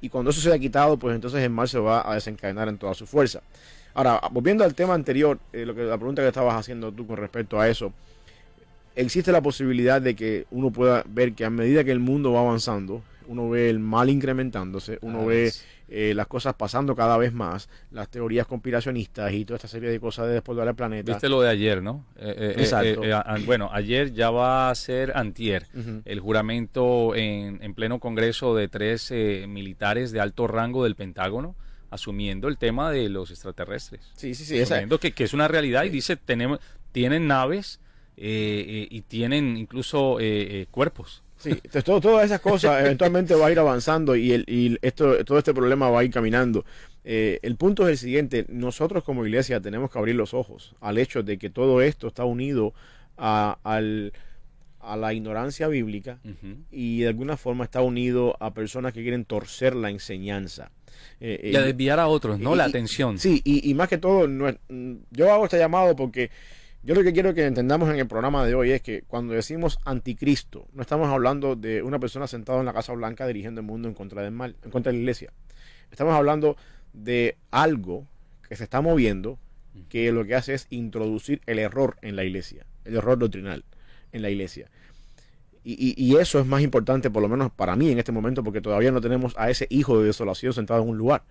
[0.00, 2.78] y cuando eso se ha quitado, pues entonces el mal se va a desencadenar en
[2.78, 3.42] toda su fuerza.
[3.94, 7.16] Ahora, volviendo al tema anterior, eh, lo que, la pregunta que estabas haciendo tú con
[7.18, 7.92] respecto a eso,
[8.96, 12.40] existe la posibilidad de que uno pueda ver que a medida que el mundo va
[12.40, 15.52] avanzando, uno ve el mal incrementándose, uno ve
[15.94, 20.00] eh, las cosas pasando cada vez más, las teorías conspiracionistas y toda esta serie de
[20.00, 21.12] cosas de después del planeta.
[21.12, 22.06] Viste lo de ayer, ¿no?
[22.16, 23.02] Eh, eh, Exacto.
[23.44, 25.66] bueno, ayer ya va a ser antier
[26.06, 29.10] el juramento en, en, pleno congreso de tres
[29.46, 31.56] militares de alto rango del Pentágono
[31.90, 34.00] asumiendo el tema de los extraterrestres.
[34.16, 34.62] Sí, sí, sí.
[34.62, 36.58] Asumiendo que, que, es una realidad y dice, tenemos,
[36.92, 37.80] tienen naves
[38.16, 40.16] y tienen incluso
[40.70, 41.21] cuerpos.
[41.42, 45.38] Sí, entonces todas esas cosas eventualmente va a ir avanzando y, el, y esto, todo
[45.38, 46.64] este problema va a ir caminando.
[47.04, 50.98] Eh, el punto es el siguiente, nosotros como iglesia tenemos que abrir los ojos al
[50.98, 52.74] hecho de que todo esto está unido
[53.18, 54.12] a, al,
[54.78, 56.20] a la ignorancia bíblica
[56.70, 60.70] y de alguna forma está unido a personas que quieren torcer la enseñanza.
[61.20, 62.54] Eh, y a desviar a otros, ¿no?
[62.54, 63.18] la atención.
[63.18, 64.52] Sí, y, y, más que todo, no
[65.10, 66.30] yo hago este llamado porque
[66.84, 69.78] yo lo que quiero que entendamos en el programa de hoy es que cuando decimos
[69.84, 73.88] anticristo, no estamos hablando de una persona sentada en la Casa Blanca dirigiendo el mundo
[73.88, 75.32] en contra del mal, en contra de la iglesia.
[75.92, 76.56] Estamos hablando
[76.92, 78.06] de algo
[78.48, 79.38] que se está moviendo,
[79.88, 83.64] que lo que hace es introducir el error en la iglesia, el error doctrinal
[84.10, 84.68] en la iglesia.
[85.64, 88.90] Y, eso es más importante, por lo menos para mí en este momento, porque todavía
[88.90, 91.22] no tenemos a ese hijo de desolación sentado en un lugar.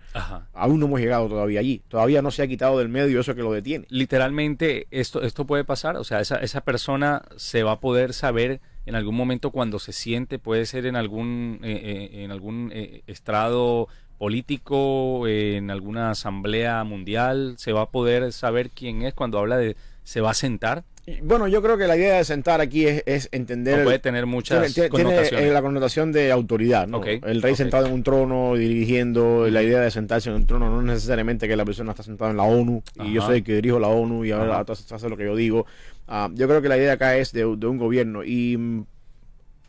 [0.54, 1.82] Aún no hemos llegado todavía allí.
[1.88, 3.86] Todavía no se ha quitado del medio eso que lo detiene.
[3.90, 5.98] Literalmente, esto, esto puede pasar.
[5.98, 9.94] O sea, esa, esa persona se va a poder saber en algún momento cuando se
[9.94, 16.84] siente, puede ser en algún, eh, eh, en algún eh, estrado político, en alguna asamblea
[16.84, 20.84] mundial, se va a poder saber quién es cuando habla de se va a sentar
[21.24, 23.84] bueno, yo creo que la idea de sentar aquí es, entender.
[23.84, 27.04] puede tener muchas tiene, Tiene la connotación de autoridad, ¿no?
[27.04, 30.80] el rey sentado en un trono dirigiendo, la idea de sentarse en un trono no
[30.80, 33.56] es necesariamente que la persona está sentada en la ONU y yo soy el que
[33.56, 35.66] dirijo la ONU y ahora hace lo que yo digo.
[36.08, 38.86] Ah, yo creo que la idea acá es de, un gobierno y mm,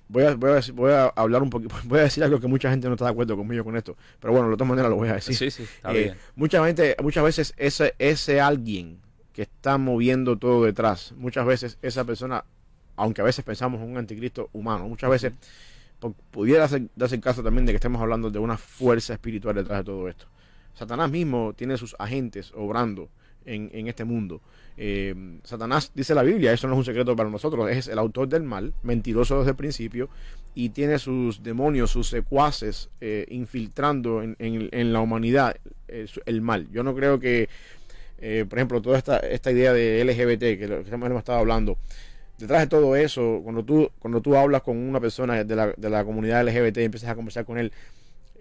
[0.08, 2.68] voy a, voy, a, voy a hablar un poquito, voy a decir algo que mucha
[2.70, 5.08] gente no está de acuerdo conmigo con esto, pero bueno, de todas maneras lo voy
[5.08, 5.36] a decir.
[5.36, 6.14] Sí, sí, está eh, bien.
[6.34, 8.98] Mucha gente, muchas veces ese, ese alguien
[9.32, 11.12] que está moviendo todo detrás.
[11.16, 12.44] Muchas veces esa persona,
[12.96, 15.32] aunque a veces pensamos en un anticristo humano, muchas veces
[16.30, 19.84] pudiera darse el caso también de que estemos hablando de una fuerza espiritual detrás de
[19.84, 20.26] todo esto.
[20.74, 23.08] Satanás mismo tiene sus agentes obrando
[23.44, 24.40] en, en este mundo.
[24.76, 25.14] Eh,
[25.44, 28.42] Satanás, dice la Biblia, eso no es un secreto para nosotros, es el autor del
[28.42, 30.08] mal, mentiroso desde el principio,
[30.54, 35.56] y tiene sus demonios, sus secuaces eh, infiltrando en, en, en, la humanidad
[35.88, 36.68] eh, el mal.
[36.72, 37.48] Yo no creo que,
[38.22, 41.76] eh, por ejemplo, toda esta, esta idea de LGBT, que, lo, que hemos estado hablando,
[42.38, 45.90] detrás de todo eso, cuando tú, cuando tú hablas con una persona de la, de
[45.90, 47.72] la comunidad LGBT y empiezas a conversar con él,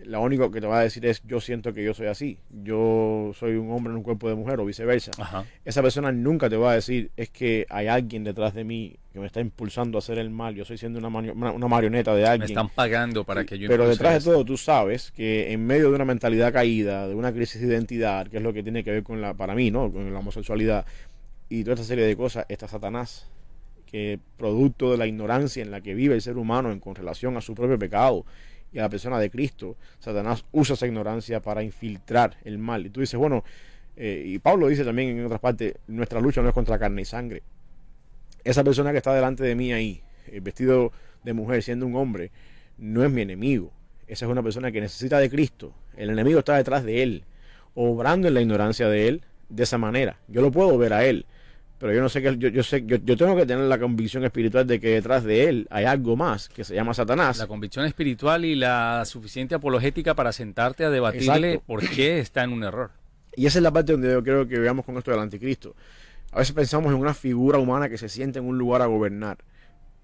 [0.05, 3.31] lo único que te va a decir es yo siento que yo soy así, yo
[3.35, 5.11] soy un hombre en un cuerpo de mujer o viceversa.
[5.17, 5.45] Ajá.
[5.65, 9.19] Esa persona nunca te va a decir es que hay alguien detrás de mí que
[9.19, 12.25] me está impulsando a hacer el mal, yo soy siendo una, una, una marioneta de
[12.25, 12.41] alguien.
[12.41, 15.89] Me están pagando para que yo Pero detrás de todo tú sabes que en medio
[15.89, 18.91] de una mentalidad caída, de una crisis de identidad, que es lo que tiene que
[18.91, 19.91] ver con la, para mí, ¿no?
[19.91, 20.85] Con la homosexualidad
[21.49, 23.27] y toda esta serie de cosas, está Satanás
[23.85, 27.35] que producto de la ignorancia en la que vive el ser humano en, con relación
[27.35, 28.25] a su propio pecado
[28.71, 32.85] y a la persona de Cristo, Satanás usa esa ignorancia para infiltrar el mal.
[32.85, 33.43] Y tú dices, bueno,
[33.97, 37.05] eh, y Pablo dice también en otras partes, nuestra lucha no es contra carne y
[37.05, 37.43] sangre.
[38.43, 40.91] Esa persona que está delante de mí ahí, eh, vestido
[41.23, 42.31] de mujer, siendo un hombre,
[42.77, 43.71] no es mi enemigo.
[44.07, 45.73] Esa es una persona que necesita de Cristo.
[45.95, 47.23] El enemigo está detrás de él,
[47.75, 50.17] obrando en la ignorancia de él de esa manera.
[50.27, 51.25] Yo lo puedo ver a él,
[51.81, 54.23] pero yo no sé que yo, yo sé yo, yo, tengo que tener la convicción
[54.23, 57.39] espiritual de que detrás de él hay algo más que se llama Satanás.
[57.39, 61.65] La convicción espiritual y la suficiente apologética para sentarte a debatirle Exacto.
[61.65, 62.91] por qué está en un error.
[63.35, 65.75] Y esa es la parte donde yo creo que veamos con esto del anticristo.
[66.31, 69.39] A veces pensamos en una figura humana que se siente en un lugar a gobernar,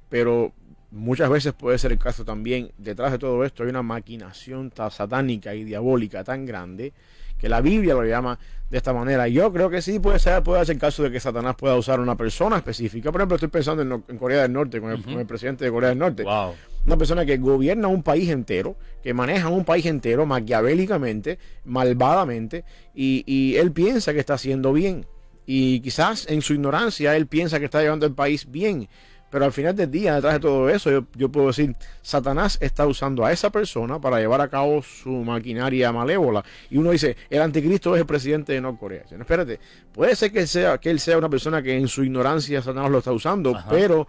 [0.10, 0.54] pero
[0.90, 2.72] muchas veces puede ser el caso también.
[2.80, 6.94] Detrás de todo esto hay una maquinación satánica y diabólica tan grande
[7.38, 9.28] que la Biblia lo llama de esta manera.
[9.28, 12.16] Yo creo que sí puede ser, puede el caso de que Satanás pueda usar una
[12.16, 13.12] persona específica.
[13.12, 15.06] Por ejemplo, estoy pensando en, en Corea del Norte, con el, uh -huh.
[15.06, 16.24] con el, presidente de Corea del Norte.
[16.24, 16.54] Wow.
[16.86, 23.24] Una persona que gobierna un país entero, que maneja un país entero maquiavélicamente, malvadamente, y,
[23.26, 25.06] y él piensa que está haciendo bien.
[25.46, 28.90] Y quizás en su ignorancia él piensa que está llevando el país bien.
[29.30, 32.88] Pero al final del día, detrás de todo eso, yo, yo, puedo decir, Satanás está
[32.88, 36.46] usando a esa persona para llevar a cabo su maquinaria malévola.
[36.70, 39.04] Y uno dice, el anticristo es el presidente de Norcorea.
[39.12, 39.60] No, espérate,
[39.92, 42.90] puede ser que él, sea, que él sea una persona que en su ignorancia Satanás
[42.90, 43.70] lo está usando, Ajá.
[43.70, 44.08] pero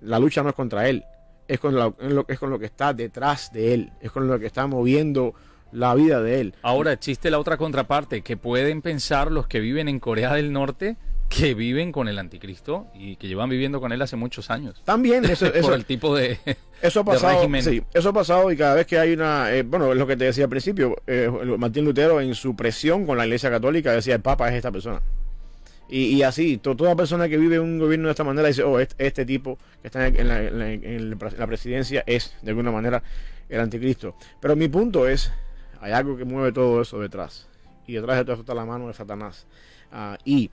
[0.00, 1.04] la lucha no es contra él.
[1.48, 1.92] Es con, la,
[2.26, 3.92] es con lo que está detrás de él.
[4.00, 5.34] Es con lo que está moviendo
[5.70, 6.54] la vida de él.
[6.62, 10.96] Ahora existe la otra contraparte, que pueden pensar los que viven en Corea del Norte
[11.28, 14.80] que viven con el anticristo y que llevan viviendo con él hace muchos años.
[14.84, 16.38] También, eso, eso por el tipo de
[16.82, 19.90] eso ha pasado, sí, eso ha pasado y cada vez que hay una, eh, bueno,
[19.92, 23.26] es lo que te decía al principio, eh, Martín Lutero en su presión con la
[23.26, 25.00] Iglesia Católica decía el Papa es esta persona.
[25.88, 28.80] Y, y así, to, toda persona que vive un gobierno de esta manera dice, oh,
[28.80, 32.72] este, este tipo que está en la, en, la, en la presidencia es de alguna
[32.72, 33.02] manera
[33.48, 34.16] el anticristo.
[34.40, 35.32] Pero mi punto es,
[35.80, 37.48] hay algo que mueve todo eso detrás.
[37.86, 39.46] Y detrás de todo eso está la mano de Satanás.
[39.92, 40.50] Uh, y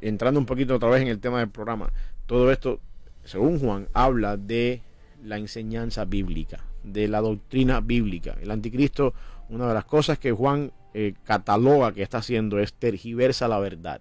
[0.00, 1.92] entrando un poquito otra vez en el tema del programa,
[2.26, 2.80] todo esto,
[3.24, 4.82] según Juan, habla de
[5.24, 8.36] la enseñanza bíblica, de la doctrina bíblica.
[8.40, 9.14] El anticristo,
[9.48, 14.00] una de las cosas que Juan eh, cataloga que está haciendo es tergiversa la verdad.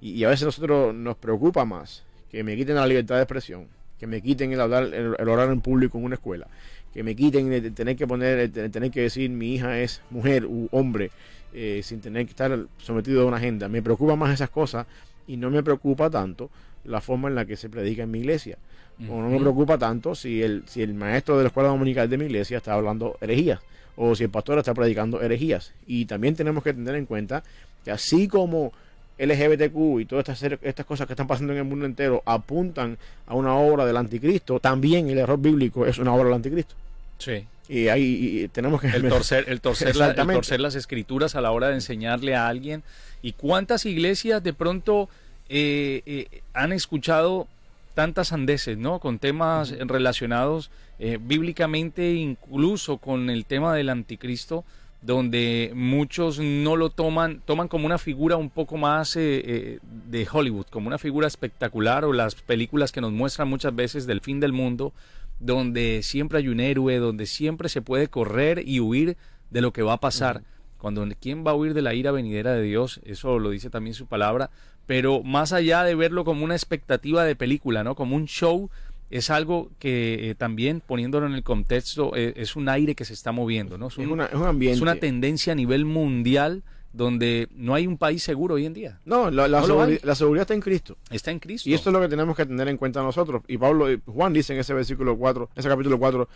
[0.00, 4.06] Y, a veces nosotros nos preocupa más que me quiten la libertad de expresión, que
[4.06, 6.46] me quiten el hablar, el, el orar en público en una escuela,
[6.92, 10.46] que me quiten el tener que poner, el tener que decir mi hija es mujer
[10.46, 11.10] u hombre,
[11.52, 13.68] eh, sin tener que estar sometido a una agenda.
[13.68, 14.86] Me preocupa más esas cosas
[15.30, 16.50] y no me preocupa tanto
[16.84, 18.58] la forma en la que se predica en mi iglesia.
[18.98, 19.10] Uh -huh.
[19.12, 22.18] O no me preocupa tanto si el, si el maestro de la escuela dominical de
[22.18, 23.60] mi iglesia está hablando herejías
[23.96, 25.72] o si el pastor está predicando herejías.
[25.86, 27.44] Y también tenemos que tener en cuenta
[27.84, 28.72] que así como
[29.18, 33.34] LGBTQ y todas estas, estas cosas que están pasando en el mundo entero apuntan a
[33.34, 36.74] una obra del anticristo, también el error bíblico es una obra del anticristo.
[37.18, 37.44] Sí.
[37.70, 38.88] Y ahí y tenemos que...
[38.88, 42.48] El torcer, el, torcer la, el torcer las escrituras a la hora de enseñarle a
[42.48, 42.82] alguien.
[43.22, 45.08] ¿Y cuántas iglesias de pronto
[45.48, 47.46] eh, eh, han escuchado
[47.94, 48.98] tantas andeses, ¿no?
[48.98, 54.64] Con temas relacionados eh, bíblicamente, incluso con el tema del anticristo,
[55.02, 59.78] donde muchos no lo toman, toman como una figura un poco más eh, eh,
[60.10, 64.20] de Hollywood, como una figura espectacular o las películas que nos muestran muchas veces del
[64.20, 64.92] fin del mundo,
[65.40, 69.16] donde siempre hay un héroe, donde siempre se puede correr y huir
[69.50, 70.36] de lo que va a pasar.
[70.36, 70.44] Uh -huh.
[70.78, 73.94] Cuando quién va a huir de la ira venidera de Dios, eso lo dice también
[73.94, 74.50] su palabra,
[74.86, 77.94] pero más allá de verlo como una expectativa de película, ¿no?
[77.94, 78.70] Como un show,
[79.10, 83.12] es algo que eh, también poniéndolo en el contexto eh, es un aire que se
[83.12, 83.88] está moviendo, ¿no?
[83.88, 84.76] Es, un, es, una, es un ambiente.
[84.76, 89.00] Es una tendencia a nivel mundial donde no hay un país seguro hoy en día.
[89.04, 90.96] No, la, la, no la, seguridad, está en Cristo.
[91.10, 91.68] Está en Cristo.
[91.68, 93.42] Y esto es lo que tenemos que tener en cuenta nosotros.
[93.46, 96.28] Y Pablo, Juan dice en ese versículo 4, ese capítulo 4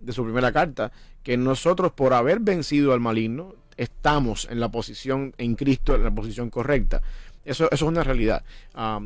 [0.00, 0.92] de su primera carta,
[1.22, 6.10] que nosotros por haber vencido al maligno, estamos en la posición en Cristo, en la
[6.10, 7.02] posición correcta.
[7.48, 8.44] Eso, eso es una realidad.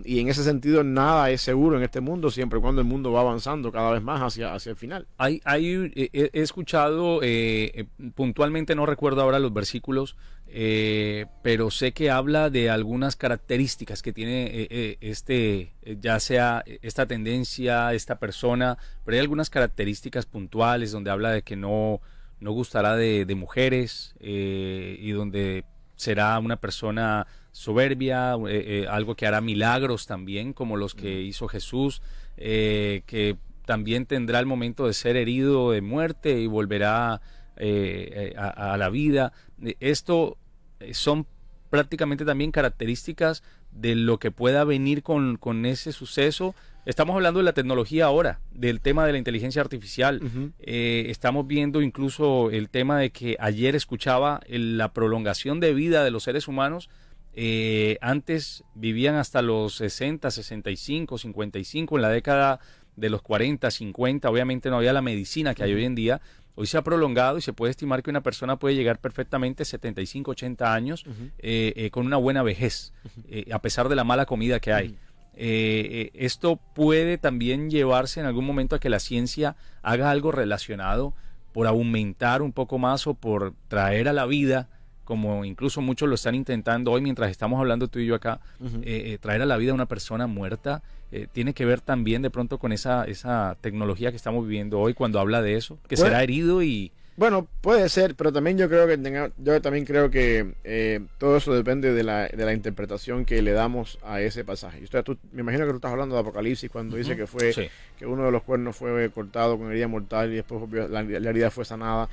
[0.05, 3.21] y en ese sentido, nada es seguro en este mundo, siempre cuando el mundo va
[3.21, 5.07] avanzando cada vez más hacia, hacia el final.
[5.17, 10.17] Hay, hay, he, escuchado, eh, eh, puntualmente no recuerdo ahora los versículos,
[10.49, 17.95] eh, pero sé que habla de algunas características que tiene este, ya sea esta tendencia,
[17.95, 22.01] esta persona, pero hay algunas características puntuales donde habla de que no,
[22.41, 25.65] no gustará de mujeres y donde
[25.97, 31.49] será una persona soberbia, eh, eh, algo que hará milagros también, como los que hizo
[31.49, 32.03] Jesús,
[32.37, 37.21] eh, que también tendrá el momento de ser herido de muerte y volverá
[37.55, 39.33] a, la vida.
[39.79, 40.37] Esto
[40.93, 41.27] son
[41.71, 46.55] prácticamente también características de lo que pueda venir con, con, ese suceso.
[46.85, 50.21] Estamos hablando de la tecnología ahora, del tema de la inteligencia artificial.
[50.59, 56.25] estamos viendo incluso el tema de que ayer escuchaba la prolongación de vida de los
[56.25, 56.89] seres humanos
[57.35, 62.61] eh, antes vivían hasta los 60, 65, 55, en la década
[62.97, 66.21] de los 40, 50, obviamente no había la medicina que hay hoy en día.
[66.55, 69.67] Hoy se ha prolongado y se puede estimar que una persona puede llegar perfectamente a
[69.67, 71.05] 75, 80 años
[71.39, 72.93] eh, eh, con una buena vejez,
[73.51, 74.99] a pesar de la mala comida que hay.
[75.35, 81.15] Esto puede también llevarse en algún momento a que la ciencia haga algo relacionado
[81.53, 84.69] por aumentar un poco más o por traer a la vida
[85.05, 89.13] como incluso muchos lo están intentando hoy mientras estamos hablando tú y yo acá, eh,
[89.13, 92.31] eh, traer a la vida a una persona muerta, eh, tiene que ver también de
[92.31, 96.23] pronto con esa, esa tecnología que estamos viviendo hoy cuando habla de eso, que será
[96.23, 96.93] herido y...
[97.17, 101.93] Bueno, puede ser, pero también yo creo que yo también creo que todo eso depende
[101.93, 104.83] de la, de la interpretación que le damos a ese pasaje.
[105.33, 108.33] me imagino que tú estás hablando de Apocalipsis cuando dice que fue que uno de
[108.33, 112.09] los cuernos fue cortado con herida mortal y después la, la herida fue sanada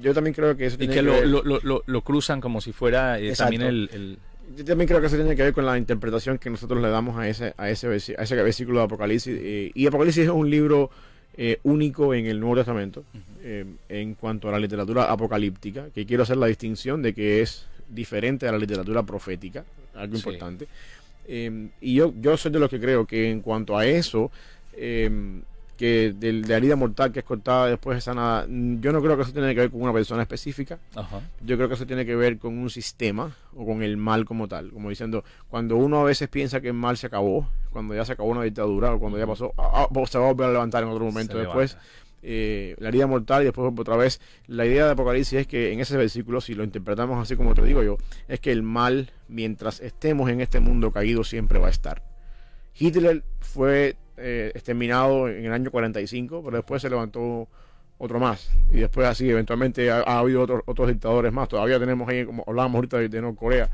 [0.00, 3.18] yo también creo que eso tiene y que, lo, Lo, lo, cruzan como si fuera
[3.18, 4.18] eh, también el,
[4.56, 7.18] Yo también creo que eso tiene que ver con la interpretación que nosotros le damos
[7.18, 9.36] a ese, a ese, a ese versículo de Apocalipsis.
[9.38, 10.90] Eh, y Apocalipsis es un libro
[11.36, 13.04] eh, único en el Nuevo Testamento
[13.90, 18.48] en cuanto a la literatura apocalíptica, que quiero hacer la distinción de que es diferente
[18.48, 20.66] a la literatura profética, algo importante.
[21.28, 24.30] y yo, yo soy de los que creo que en cuanto a eso,
[25.76, 29.22] que de, de herida mortal que es cortada después de sanada, yo no creo que
[29.22, 30.78] eso tiene que ver con una persona específica.
[31.42, 34.48] Yo creo que eso tiene que ver con un sistema o con el mal como
[34.48, 34.70] tal.
[34.70, 38.12] Como diciendo, cuando uno a veces piensa que el mal se acabó, cuando ya se
[38.12, 40.82] acabó una dictadura o cuando ya pasó, ah, ah, se va a volver a levantar
[40.82, 41.76] en otro momento después.
[42.26, 44.18] Eh, la herida mortal y después otra vez.
[44.46, 47.62] La idea de Apocalipsis es que en ese versículo, si lo interpretamos así como te
[47.62, 51.70] digo yo, es que el mal, mientras estemos en este mundo caído, siempre va a
[51.70, 52.02] estar.
[52.76, 57.48] Hitler fue eh, exterminado en el año 45, pero después se levantó
[57.98, 58.50] otro más.
[58.72, 61.48] Y después así, eventualmente ha, habido otros, otros dictadores más.
[61.48, 63.70] Todavía tenemos ahí, como hablábamos ahorita de, Norcorea.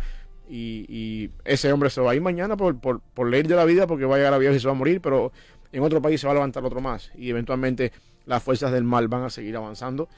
[0.49, 3.87] Y, ese hombre se va a ir mañana por, por, por ley de la vida,
[3.87, 5.33] porque va a llegar a viejo y se va a morir, pero
[5.73, 7.11] en otro país se va a levantar otro más.
[7.17, 7.93] Y eventualmente
[8.27, 10.09] las fuerzas del mal van a seguir avanzando.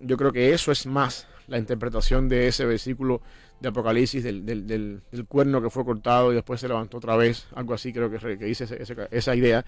[0.00, 3.20] yo creo que eso es más la interpretación de ese versículo
[3.60, 7.46] de Apocalipsis, del, del, del, cuerno que fue cortado y después se levantó otra vez,
[7.54, 8.66] algo así creo que, que dice
[9.10, 9.64] esa idea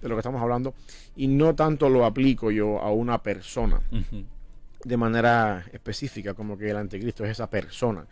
[0.00, 0.74] de lo que estamos hablando,
[1.16, 3.80] y no tanto lo aplico yo a una persona
[4.84, 8.06] de manera específica, como que el anticristo es esa persona.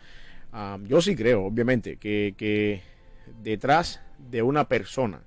[0.87, 2.81] yo sí creo, obviamente, que, que
[3.43, 5.21] detrás de una persona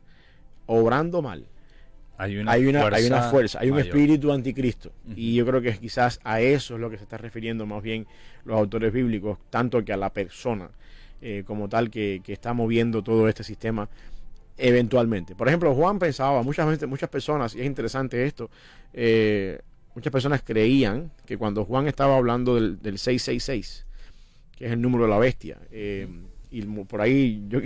[0.67, 1.47] obrando mal,
[2.23, 2.67] hay una, hay
[3.07, 4.93] una, fuerza, hay un espíritu anticristo.
[5.17, 8.07] Y yo creo que quizás a eso es lo que se está refiriendo más bien
[8.45, 10.71] los autores bíblicos, tanto que a la persona
[11.21, 13.89] eh, como tal que, está moviendo todo este sistema
[14.57, 15.35] eventualmente.
[15.35, 18.51] Por ejemplo, Juan pensaba, muchas, muchas personas, y es interesante esto,
[18.93, 19.61] eh,
[19.95, 23.87] muchas personas creían que cuando Juan estaba hablando del, 666,
[24.57, 26.07] que es el número de la bestia, eh,
[26.51, 27.61] y por ahí yo,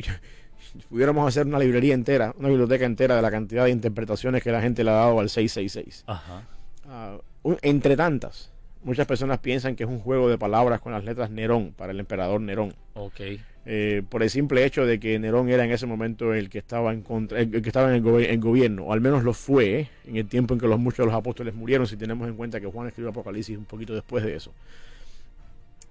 [0.88, 4.60] pudiéramos hacer una librería entera, una biblioteca entera de la cantidad de interpretaciones que la
[4.60, 6.04] gente le ha dado al 666.
[6.06, 6.42] Ajá.
[6.88, 7.18] Ah,
[7.62, 8.50] entre tantas,
[8.82, 12.00] muchas personas piensan que es un juego de palabras con las letras Nerón, para el
[12.00, 12.74] emperador Nerón.
[12.94, 13.20] Ok.
[13.68, 16.92] Eh, por el simple hecho de que Nerón era en ese momento el que estaba
[16.92, 20.28] en contra, el, que estaba en el, gobierno, o al menos lo fue en el
[20.28, 22.86] tiempo en que los muchos de los apóstoles murieron, si tenemos en cuenta que Juan
[22.86, 24.52] escribió Apocalipsis un poquito después de eso.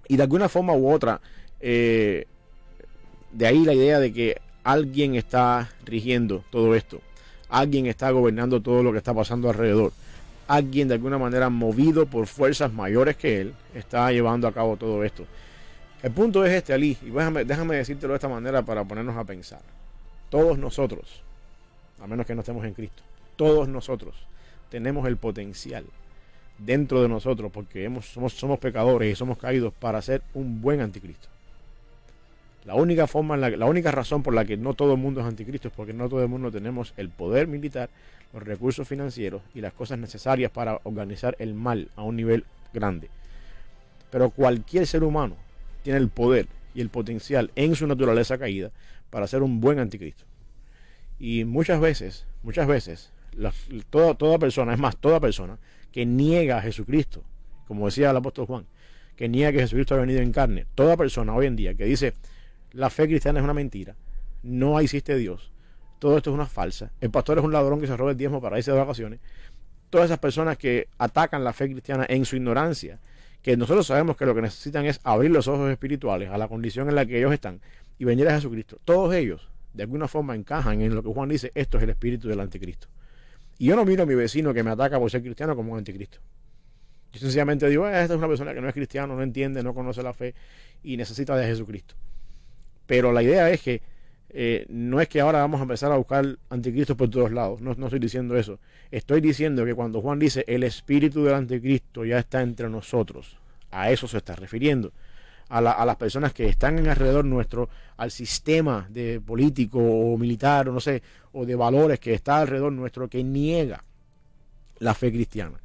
[0.08, 1.20] Y de alguna forma u otra,
[1.60, 2.24] eh,
[3.32, 7.00] de ahí la idea de que alguien está rigiendo todo esto.
[7.48, 9.92] Alguien está gobernando todo lo que está pasando alrededor.
[10.48, 15.04] Alguien de alguna manera movido por fuerzas mayores que él está llevando a cabo todo
[15.04, 15.24] esto.
[16.02, 19.22] El punto es este, Ali, y déjame, déjame decírtelo de esta manera para ponernos a
[19.22, 19.60] pensar.
[20.30, 21.22] Todos nosotros,
[22.02, 23.04] a menos que no estemos en Cristo,
[23.36, 24.16] todos nosotros
[24.68, 25.84] tenemos el potencial
[26.58, 27.88] dentro de nosotros, porque
[28.34, 31.35] somos pecadores y somos caídos para ser un buen anticristo.
[32.66, 35.68] La única forma, la, única razón por la que no todo el mundo es anticristo
[35.68, 37.88] es porque no todo el mundo tenemos el poder militar,
[38.32, 42.44] los recursos financieros y las cosas necesarias para organizar el mal a un nivel
[42.74, 43.08] grande.
[44.10, 45.36] Pero cualquier ser humano
[45.84, 48.72] tiene el poder y el potencial en su naturaleza caída
[49.10, 50.24] para ser un buen anticristo.
[51.20, 53.12] Y muchas veces, muchas veces,
[53.90, 55.56] toda, toda persona, es más, toda persona
[55.92, 57.22] que niega a Jesucristo,
[57.68, 58.66] como decía el apóstol Juan,
[59.14, 62.12] que niega que Jesucristo ha venido en carne, toda persona hoy en día que dice
[62.76, 63.96] la fe cristiana es una mentira,
[64.42, 65.50] no existe Dios,
[65.98, 68.40] todo esto es una falsa, el pastor es un ladrón que se roba el diezmo
[68.40, 69.20] para irse de vacaciones,
[69.88, 73.00] todas esas personas que atacan la fe cristiana en su ignorancia,
[73.40, 76.88] que nosotros sabemos que lo que necesitan es abrir los ojos espirituales a la condición
[76.88, 77.60] en la que ellos están
[77.98, 81.52] y venir a Jesucristo, todos ellos de alguna forma encajan en lo que Juan dice,
[81.54, 82.88] esto es el espíritu del anticristo.
[83.58, 85.78] Y yo no miro a mi vecino que me ataca por ser cristiano como un
[85.78, 86.18] anticristo.
[87.12, 89.74] Yo sencillamente digo, eh, esta es una persona que no es cristiano, no entiende, no
[89.74, 90.34] conoce la fe
[90.82, 91.94] y necesita de Jesucristo.
[92.86, 93.82] Pero la idea es que
[94.30, 97.74] eh, no es que ahora vamos a empezar a buscar anticristos por todos lados, no,
[97.74, 98.58] no estoy diciendo eso.
[98.90, 103.36] Estoy diciendo que cuando Juan dice el espíritu del anticristo ya está entre nosotros,
[103.70, 104.92] a eso se está refiriendo
[105.48, 110.18] a, la, a, las personas que están en alrededor nuestro, al sistema de político o
[110.18, 113.84] militar o no sé, o de valores que está alrededor nuestro que niega
[114.78, 115.58] la fe cristiana.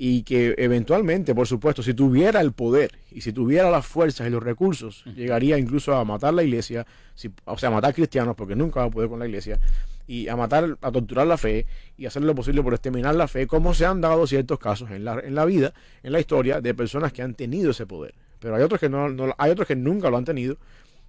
[0.00, 4.30] Y que eventualmente, por supuesto, si tuviera el poder y si tuviera las fuerzas y
[4.30, 6.86] los recursos, llegaría incluso a matar la iglesia,
[7.16, 9.58] si, o sea, a matar cristianos, porque nunca va a poder con la iglesia,
[10.06, 13.48] y a matar, a torturar la fe y hacer lo posible por exterminar la fe,
[13.48, 16.74] como se han dado ciertos casos en la, en la vida, en la historia, de
[16.74, 18.14] personas que han tenido ese poder.
[18.38, 20.56] Pero hay otros que no, no, hay otros que nunca lo han tenido,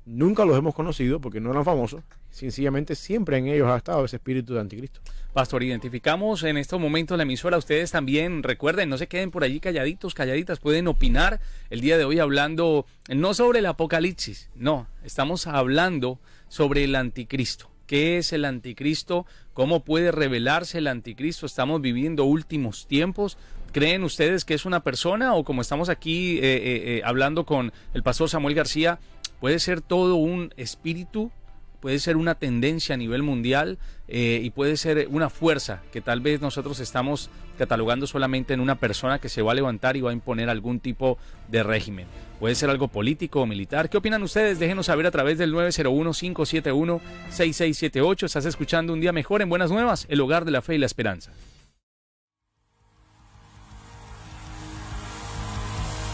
[0.06, 2.04] nunca los hemos conocido porque no eran famosos.
[2.30, 5.02] Sencillamente siempre en ellos ha estado ese espíritu de anticristo.
[5.34, 7.58] Pastor, identificamos en estos momentos la emisora.
[7.58, 10.60] Ustedes también recuerden, no se queden por allí calladitos, calladitas.
[10.60, 11.40] Pueden opinar
[11.70, 17.70] el día de hoy hablando no sobre el apocalipsis, no, estamos hablando sobre el anticristo.
[17.90, 19.26] ¿Qué es el anticristo?
[19.56, 21.48] ¿Cómo puede revelarse el anticristo?
[21.48, 23.36] Estamos viviendo últimos tiempos.
[23.72, 27.74] ¿Creen ustedes que es una persona o como estamos aquí eh, eh, eh, hablando con
[27.96, 29.00] el pastor Samuel García,
[29.40, 31.32] puede ser todo un espíritu,
[31.80, 33.78] puede ser una tendencia a nivel mundial
[34.08, 38.76] eh, y puede ser una fuerza que tal vez nosotros estamos catalogando solamente en una
[38.76, 41.18] persona que se va a levantar y va a imponer algún tipo
[41.50, 42.06] de régimen.
[42.40, 43.90] Puede ser algo político o militar.
[43.90, 44.60] ¿Qué opinan ustedes?
[44.60, 48.24] Déjenos saber a través del 901-571-6678.
[48.24, 50.86] Estás escuchando un día mejor en Buenas Nuevas, el hogar de la fe y la
[50.86, 51.32] esperanza.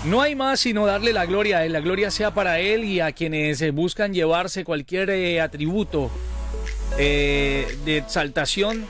[0.07, 3.59] No hay más sino darle la gloria la gloria sea para Él y a quienes
[3.61, 6.11] eh, buscan llevarse cualquier eh, atributo
[6.99, 8.85] eh, de exaltación,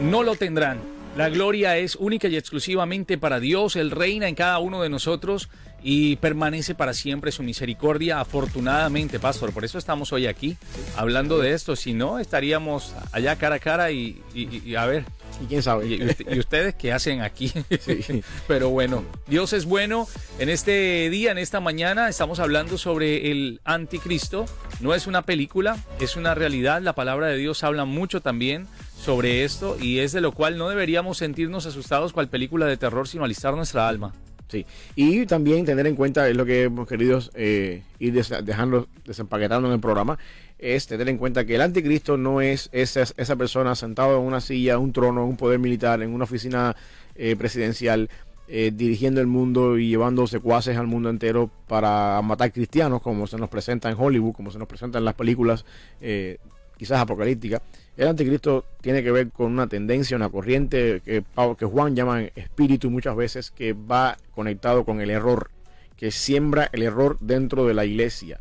[0.00, 0.80] no lo tendrán.
[1.16, 5.48] La gloria es única y exclusivamente para Dios, Él reina en cada uno de nosotros
[5.84, 9.52] y permanece para siempre su misericordia, afortunadamente, Pastor.
[9.52, 10.56] Por eso estamos hoy aquí
[10.96, 11.76] hablando de esto.
[11.76, 15.04] Si no, estaríamos allá cara a cara y, y, y a ver.
[15.42, 15.86] Y quién sabe.
[15.86, 17.52] Y, y, ustedes qué hacen aquí.
[17.80, 18.22] Sí.
[18.48, 20.08] Pero bueno, Dios es bueno.
[20.38, 24.46] En este día, en esta mañana, estamos hablando sobre el anticristo.
[24.80, 26.82] No es una película, es una realidad.
[26.82, 28.66] La palabra de Dios habla mucho también
[29.06, 33.06] sobre esto y es de lo cual no deberíamos sentirnos asustados cual película de terror,
[33.06, 34.12] sino alistar nuestra alma.
[34.48, 34.64] Sí,
[34.94, 39.74] y también tener en cuenta, es lo que hemos querido eh, ir dejando, desempaquetando en
[39.74, 40.18] el programa,
[40.58, 44.40] es tener en cuenta que el anticristo no es esa, esa persona sentado en una
[44.40, 46.74] silla, un trono, un poder militar, en una oficina
[47.14, 48.08] eh, presidencial,
[48.48, 53.36] eh, dirigiendo el mundo y llevando secuaces al mundo entero para matar cristianos, como se
[53.38, 55.64] nos presenta en Hollywood, como se nos presenta en las películas
[56.00, 56.38] eh,
[56.76, 57.60] quizás apocalípticas.
[57.96, 61.24] El anticristo tiene que ver con una tendencia, una corriente que,
[61.58, 65.50] que Juan llama espíritu muchas veces, que va conectado con el error,
[65.96, 68.38] que siembra el error dentro de la iglesia.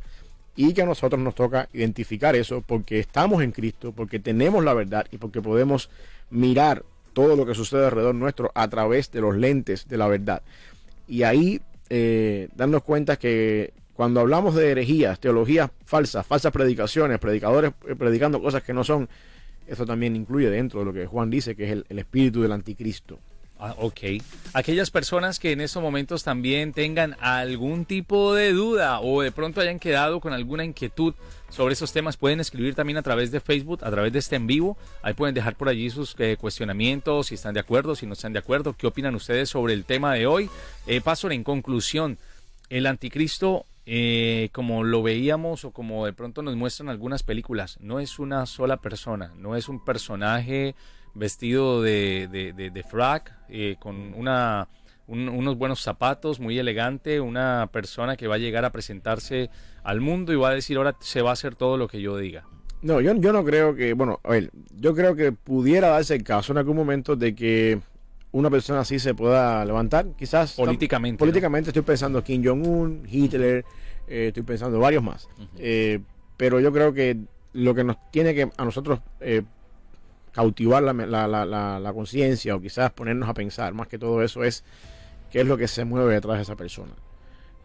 [0.56, 4.74] Y que a nosotros nos toca identificar eso porque estamos en Cristo, porque tenemos la
[4.74, 5.90] verdad y porque podemos
[6.30, 6.84] mirar
[7.14, 10.42] todo lo que sucede alrededor nuestro a través de los lentes de la verdad.
[11.08, 17.74] Y ahí eh, darnos cuenta que cuando hablamos de herejías, teologías falsas, falsas predicaciones, predicadores
[17.98, 19.08] predicando cosas que no son,
[19.68, 23.20] eso también incluye dentro de lo que Juan dice, que es el espíritu del anticristo.
[23.58, 24.22] Ah, ok.
[24.54, 29.62] Aquellas personas que en estos momentos también tengan algún tipo de duda o de pronto
[29.62, 31.14] hayan quedado con alguna inquietud
[31.50, 34.46] sobre esos temas, pueden escribir también a través de Facebook, a través de este en
[34.46, 34.78] vivo.
[35.02, 38.34] Ahí pueden dejar por allí sus eh, cuestionamientos, si están de acuerdo, si no están
[38.34, 40.50] de acuerdo, qué opinan ustedes sobre el tema de hoy.
[40.86, 41.02] Eh,
[41.32, 42.18] en conclusión,
[42.70, 48.00] el anticristo eh, como lo veíamos o como de pronto nos muestran algunas películas, no
[48.00, 50.74] es una sola persona, no es un personaje
[51.16, 54.68] vestido de, de, de, de frac, eh, con una
[55.08, 59.52] unos buenos zapatos, muy elegante, una persona que va a llegar a presentarse
[59.84, 62.18] al mundo y va a decir ahora se va a hacer todo lo que yo
[62.18, 62.44] diga.
[62.82, 66.24] No, yo, yo no creo que, bueno, a ver, yo creo que pudiera darse el
[66.24, 67.80] caso en algún momento de que
[68.32, 70.54] una persona así se pueda levantar, quizás.
[70.54, 71.20] Políticamente.
[71.20, 73.64] políticamente estoy pensando Kim Jong-un, Hitler,
[74.08, 75.30] eh, estoy pensando varios más.
[75.58, 76.00] Eh,
[76.36, 77.18] pero yo creo que
[77.54, 79.44] lo que nos tiene que a nosotros eh,
[80.36, 84.66] cautivar la, la, la, conciencia o quizás ponernos a pensar más que todo eso es
[85.32, 86.92] qué es lo que se mueve detrás de esa persona,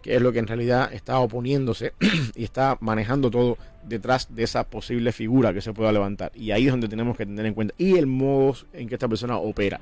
[0.02, 1.94] qué es lo que en realidad está oponiéndose
[2.36, 6.30] y está manejando todo detrás de esa posible figura que se pueda levantar.
[6.36, 9.08] Y ahí es donde tenemos que tener en cuenta y el modo en que esta
[9.08, 9.80] persona opera.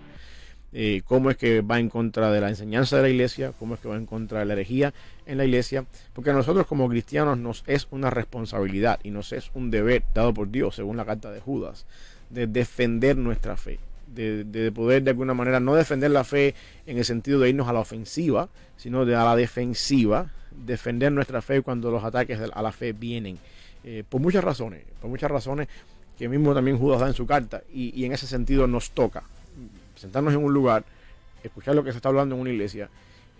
[0.72, 3.80] Eh, cómo es que va en contra de la enseñanza de la iglesia, cómo es
[3.80, 4.94] que va en contra de la herejía
[5.26, 5.84] en la iglesia,
[6.14, 10.32] porque a nosotros como cristianos nos es una responsabilidad y nos es un deber dado
[10.32, 11.86] por Dios, según la carta de Judas,
[12.30, 16.54] de defender nuestra fe, de, poder de alguna manera no defender la fe
[16.86, 21.42] en el sentido de irnos a la ofensiva, sino de a la defensiva, defender nuestra
[21.42, 23.38] fe cuando los ataques a la fe vienen,
[23.84, 25.68] eh, por muchas razones, por muchas razones
[26.18, 29.22] que mismo también Judas da en su carta, y en ese sentido nos toca
[29.98, 30.84] sentarnos en un lugar,
[31.42, 32.88] escuchar lo que se está hablando en una iglesia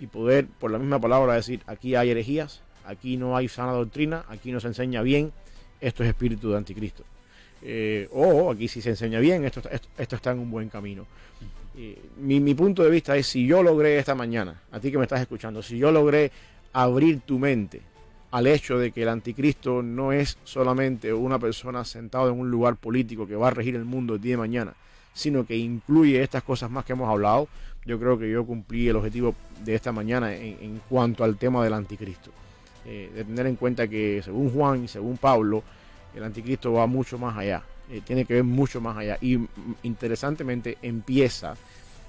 [0.01, 4.24] y poder, por la misma palabra, decir, aquí hay herejías, aquí no hay sana doctrina,
[4.28, 5.32] aquí no se enseña bien,
[5.80, 7.05] esto es espíritu de anticristo.
[7.62, 9.62] Eh, o aquí sí se enseña bien, esto,
[9.98, 11.06] esto, está en un buen camino.
[11.76, 15.04] Eh, mi, punto de vista es, si yo logré esta mañana, a ti que me
[15.04, 16.30] estás escuchando, si yo logré
[16.72, 17.82] abrir tu mente
[18.30, 22.76] al hecho de que el anticristo no es solamente una persona sentada en un lugar
[22.76, 24.74] político que va a regir el mundo el día de mañana,
[25.14, 27.48] sino que incluye estas cosas más que hemos hablado,
[27.86, 29.34] yo creo que yo cumplí el objetivo
[29.64, 32.30] de esta mañana en, cuanto al tema del anticristo.
[32.84, 35.62] Eh, de tener en cuenta que según Juan y según Pablo,
[36.14, 39.18] el anticristo va mucho más allá, eh, tiene que ver mucho más allá.
[39.20, 39.48] Y mm,
[39.82, 41.54] interesantemente empieza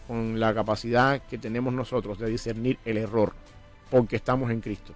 [0.08, 3.34] con la capacidad que tenemos nosotros de discernir el error,
[3.92, 4.94] porque estamos en Cristo.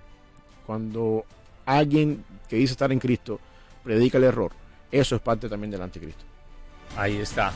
[0.65, 1.25] Cuando
[1.65, 3.39] alguien que dice estar en Cristo
[3.83, 4.51] predica el error,
[4.91, 6.23] eso es parte también del anticristo.
[6.95, 7.51] Ahí está.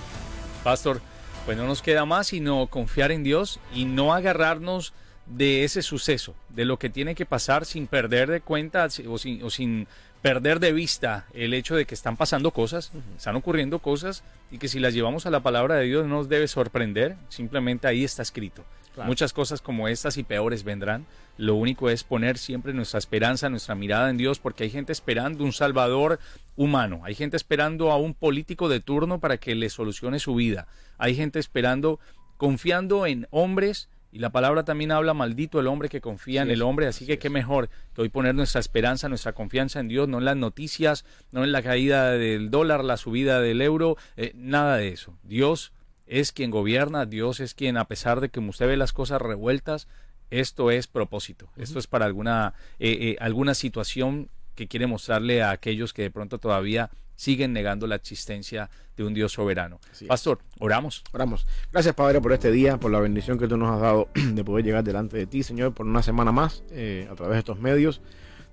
[0.63, 1.01] Pastor,
[1.45, 4.93] pues no nos queda más sino confiar en Dios y no agarrarnos
[5.27, 9.87] de ese suceso, de lo que tiene que pasar sin perder de cuenta o sin,
[10.22, 14.68] perder de vista el hecho de que están pasando cosas, están ocurriendo cosas y que
[14.68, 18.22] si las llevamos a la palabra de Dios no nos debe sorprender, simplemente ahí está
[18.22, 18.63] escrito.
[19.05, 21.05] Muchas cosas como estas y peores vendrán.
[21.38, 25.43] Lo único es poner siempre nuestra esperanza, nuestra mirada en Dios, porque hay gente esperando
[25.43, 26.20] un Salvador
[26.55, 30.68] humano, hay gente esperando a un político de turno para que le solucione su vida,
[30.97, 31.99] hay gente esperando,
[32.38, 36.61] confiando en hombres, y la palabra también habla, maldito el hombre que confía en el
[36.61, 40.19] hombre, así que qué mejor que hoy poner nuestra esperanza, nuestra confianza en Dios, no
[40.19, 44.77] en las noticias, no en la caída del dólar, la subida del euro, eh, nada
[44.77, 45.17] de eso.
[45.23, 45.73] Dios
[46.05, 49.87] es quien gobierna, Dios es quien, a pesar de que usted ve las cosas revueltas,
[50.29, 55.51] esto es propósito, esto es para alguna, eh, eh, alguna situación que quiere mostrarle a
[55.51, 59.79] aquellos que de pronto todavía siguen negando la existencia de un Dios soberano.
[60.07, 61.03] Pastor, oramos.
[61.13, 61.47] Oramos.
[61.71, 64.65] Gracias, Padre, por este día, por la bendición que tú nos has dado de poder
[64.65, 68.01] llegar delante de ti, Señor, por una semana más eh, a través de estos medios.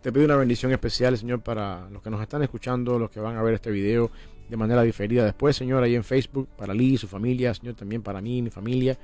[0.02, 3.36] Te pido una bendición especial, Señor, para los que nos están escuchando, los que van
[3.36, 4.10] a ver este video
[4.48, 8.02] de manera diferida después, Señor, ahí en Facebook, para Lee y su familia, Señor, también
[8.02, 8.98] para mí y mi familia.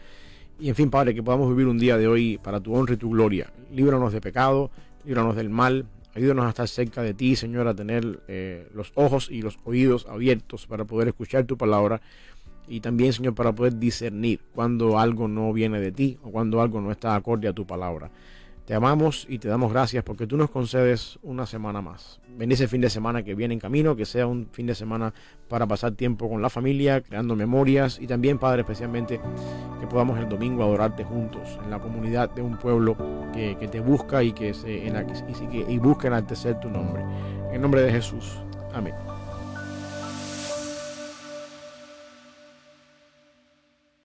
[0.58, 2.98] Y en fin, Padre, que podamos vivir un día de hoy para tu honra y
[2.98, 3.50] tu gloria.
[3.72, 4.70] Líbranos de pecado,
[5.06, 9.28] líbranos del mal, ayúdanos a estar cerca de ti, Señor, a tener eh, los ojos
[9.30, 12.00] y los oídos abiertos para poder escuchar tu palabra
[12.68, 16.80] y también, Señor, para poder discernir cuando algo no viene de ti o cuando algo
[16.80, 18.10] no está acorde a tu palabra.
[18.70, 22.20] Te amamos y te damos gracias porque tú nos concedes una semana más.
[22.36, 25.12] Bendice el fin de semana que viene en camino, que sea un fin de semana
[25.48, 29.20] para pasar tiempo con la familia, creando memorias y también, Padre, especialmente
[29.80, 32.96] que podamos el domingo adorarte juntos en la comunidad de un pueblo
[33.32, 37.02] que, te busca y que se y, y busca enaltecer tu nombre.
[37.50, 38.38] En nombre de Jesús.
[38.72, 38.94] Amén.